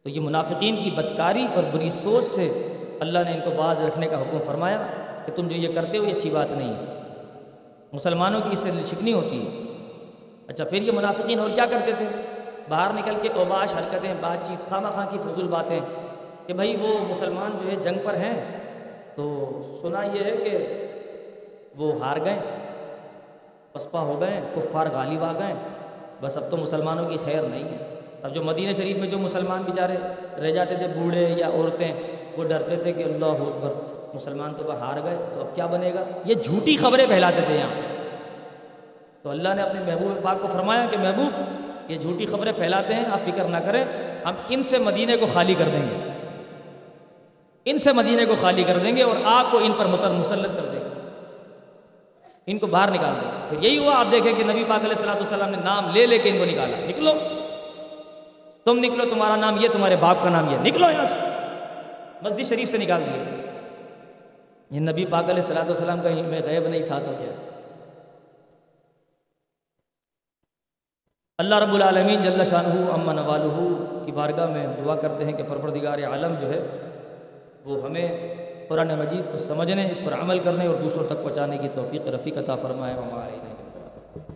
تو 0.02 0.10
یہ 0.10 0.20
منافقین 0.20 0.76
کی 0.76 0.90
بدکاری 0.90 1.46
اور 1.54 1.62
بری 1.72 1.90
سوچ 1.90 2.24
سے 2.24 2.72
اللہ 3.00 3.18
نے 3.18 3.32
ان 3.34 3.40
کو 3.44 3.50
باز 3.50 3.84
رکھنے 3.84 4.06
کا 4.06 4.20
حکم 4.20 4.38
فرمایا 4.46 4.86
کہ 5.26 5.32
تم 5.32 5.48
جو 5.48 5.56
یہ 5.56 5.72
کرتے 5.74 5.98
ہو 5.98 6.04
یہ 6.04 6.14
اچھی 6.14 6.30
بات 6.30 6.50
نہیں 6.50 6.68
ہے۔ 6.68 7.02
مسلمانوں 7.92 8.40
کی 8.40 8.48
اس 8.52 8.58
سے 8.58 8.70
شکنی 8.86 9.12
ہوتی 9.12 9.46
ہے۔ 9.46 9.62
اچھا 10.48 10.64
پھر 10.64 10.82
یہ 10.82 10.92
منافقین 10.92 11.40
اور 11.40 11.50
کیا 11.50 11.66
کرتے 11.70 11.92
تھے؟ 11.98 12.06
باہر 12.68 12.92
نکل 12.94 13.14
کے 13.22 13.28
اوباش 13.34 13.74
حرکتیں، 13.74 14.14
بات 14.20 14.46
چیت، 14.46 14.68
خواہ 14.68 14.80
مخواہ 14.80 15.06
کی 15.10 15.18
فضول 15.18 15.48
باتیں 15.48 15.80
کہ 16.46 16.52
بھائی 16.52 16.76
وہ 16.76 16.88
مسلمان 17.08 17.58
جو 17.60 17.70
ہے 17.70 17.76
جنگ 17.76 17.98
پر 18.04 18.14
ہیں۔ 18.14 18.44
تو 19.14 19.50
سنا 19.82 20.02
یہ 20.02 20.24
ہے 20.24 20.36
کہ 20.36 20.58
وہ 21.76 22.00
ہار 22.00 22.16
گئے، 22.24 22.38
پسپا 23.72 24.00
ہو 24.00 24.20
گئے، 24.20 24.40
کفار 24.54 24.86
غالب 24.92 25.24
آ 25.24 25.32
گئے۔ 25.32 25.54
بس 26.20 26.36
اب 26.36 26.50
تو 26.50 26.56
مسلمانوں 26.56 27.10
کی 27.10 27.18
خیر 27.24 27.42
نہیں 27.42 27.64
ہے۔ 27.64 27.94
اب 28.22 28.34
جو 28.34 28.42
مدینہ 28.42 28.72
شریف 28.72 28.96
میں 28.96 29.08
جو 29.08 29.18
مسلمان 29.18 29.62
بیچارے 29.62 29.96
رہ 30.42 30.50
جاتے 30.50 30.74
تھے، 30.74 30.86
بوڑھے 30.88 31.34
یا 31.36 31.48
عورتیں، 31.48 31.94
وہ 32.36 32.44
ڈرتے 32.44 32.76
تھے 32.76 32.92
کہ 32.92 33.02
اللہ 33.02 33.26
اکبر، 33.26 33.72
مسلمان 34.14 34.52
تو 34.58 34.72
ہار 34.72 35.00
گئے، 35.04 35.16
تو 35.34 35.40
اب 35.40 35.54
کیا 35.54 35.66
بنے 35.66 35.92
گا؟ 35.94 36.04
یہ 36.24 36.34
جھوٹی 36.34 36.76
خبریں 36.76 37.06
پھیلاتے 37.06 37.42
تھے 37.46 37.54
یہاں۔ 37.54 37.98
تو 39.22 39.30
اللہ 39.30 39.48
نے 39.48 39.62
اپنے 39.62 39.80
محبوب 39.80 40.22
پاک 40.22 40.42
کو 40.42 40.48
فرمایا 40.48 40.86
کہ 40.90 40.98
محبوب 40.98 41.40
یہ 41.88 41.98
جھوٹی 41.98 42.26
خبریں 42.26 42.52
پھیلاتے 42.56 42.94
ہیں، 42.94 43.04
آپ 43.10 43.24
فکر 43.24 43.44
نہ 43.44 43.56
کریں، 43.56 43.84
ہم 44.24 44.32
ان 44.48 44.62
سے 44.62 44.78
مدینے 44.78 45.16
کو 45.16 45.26
خالی 45.32 45.54
کر 45.58 45.64
دیں 45.72 45.82
گے۔ 45.82 46.10
ان 47.64 47.78
سے 47.78 47.92
مدینے 47.92 48.24
کو 48.24 48.34
خالی 48.40 48.62
کر 48.62 48.78
دیں 48.78 48.96
گے 48.96 49.02
اور 49.02 49.16
آپ 49.24 49.46
کو 49.50 49.58
ان 49.58 49.72
پر 49.78 49.86
متر 49.86 50.10
مسلط 50.10 50.56
کر 50.56 50.66
دیں 50.72 50.80
گے۔ 50.80 50.88
ان 52.46 52.58
کو 52.58 52.66
باہر 52.66 52.90
نکال 52.90 53.12
دیں 53.20 53.30
گے۔ 53.30 53.46
پھر 53.48 53.62
یہی 53.62 53.78
ہوا، 53.78 54.00
آپ 54.00 54.06
دیکھیں 54.12 54.32
کہ 54.32 54.44
نبی 54.44 54.64
پاک 54.68 54.80
علیہ 54.80 54.92
السلام 54.92 55.16
السلام 55.16 55.50
نے 55.50 55.56
نام 55.64 55.90
لے 55.94 56.06
لے 56.06 56.18
کے 56.18 56.28
ان 56.28 56.38
کو 56.38 56.44
نکالا۔ 56.44 56.86
نکلو۔ 56.86 57.12
تم 58.64 58.78
نکلو، 58.78 59.04
تمہارا 59.10 59.36
نام 59.36 59.56
یہ، 59.60 59.68
تمہارے 59.72 59.96
باپ 60.00 60.16
کا 60.22 60.28
نام 60.28 60.50
یہ۔ 60.50 60.70
نکلو 60.70 60.90
یہاں 60.90 61.04
سے۔ 61.04 61.18
مسجد 62.22 62.48
شریف 62.48 62.70
سے 62.70 62.78
نکال 62.78 63.02
دیے۔ 63.06 63.46
یہ 64.70 64.80
نبی 64.80 65.04
پاک 65.06 65.24
علیہ 65.24 65.34
السلام 65.34 65.68
السلام 65.68 66.00
کا 66.00 66.08
میں 66.08 66.40
غیب 66.44 66.68
نہیں 66.68 66.86
تھا 66.86 66.98
تو 66.98 67.12
کیا؟ 67.18 67.47
اللہ 71.38 71.58
رب 71.58 71.74
العالمین 71.74 72.22
جل 72.22 72.44
شاہ 72.50 72.66
امن 72.92 73.16
نوالہ 73.16 73.58
کی 74.06 74.12
بارگاہ 74.12 74.46
میں 74.46 74.66
دعا 74.84 74.94
کرتے 74.94 75.24
ہیں 75.24 75.32
کہ 75.32 75.42
پروردگار 75.48 75.98
عالم 75.98 76.34
جو 76.40 76.48
ہے 76.50 76.62
وہ 77.64 77.82
ہمیں 77.84 78.34
قرآن 78.68 78.88
مجید 78.98 79.32
کو 79.32 79.38
سمجھنے، 79.38 79.90
اس 79.90 80.00
پر 80.04 80.12
عمل 80.12 80.38
کرنے 80.38 80.66
اور 80.66 80.74
دوسروں 80.74 81.06
تک 81.06 81.22
پہنچانے 81.22 81.58
کی 81.58 81.68
توفیق 81.74 82.08
رفیق 82.08 82.38
عطا 82.38 82.54
فرمائے۔ 82.54 82.94
ہمارے 82.94 83.47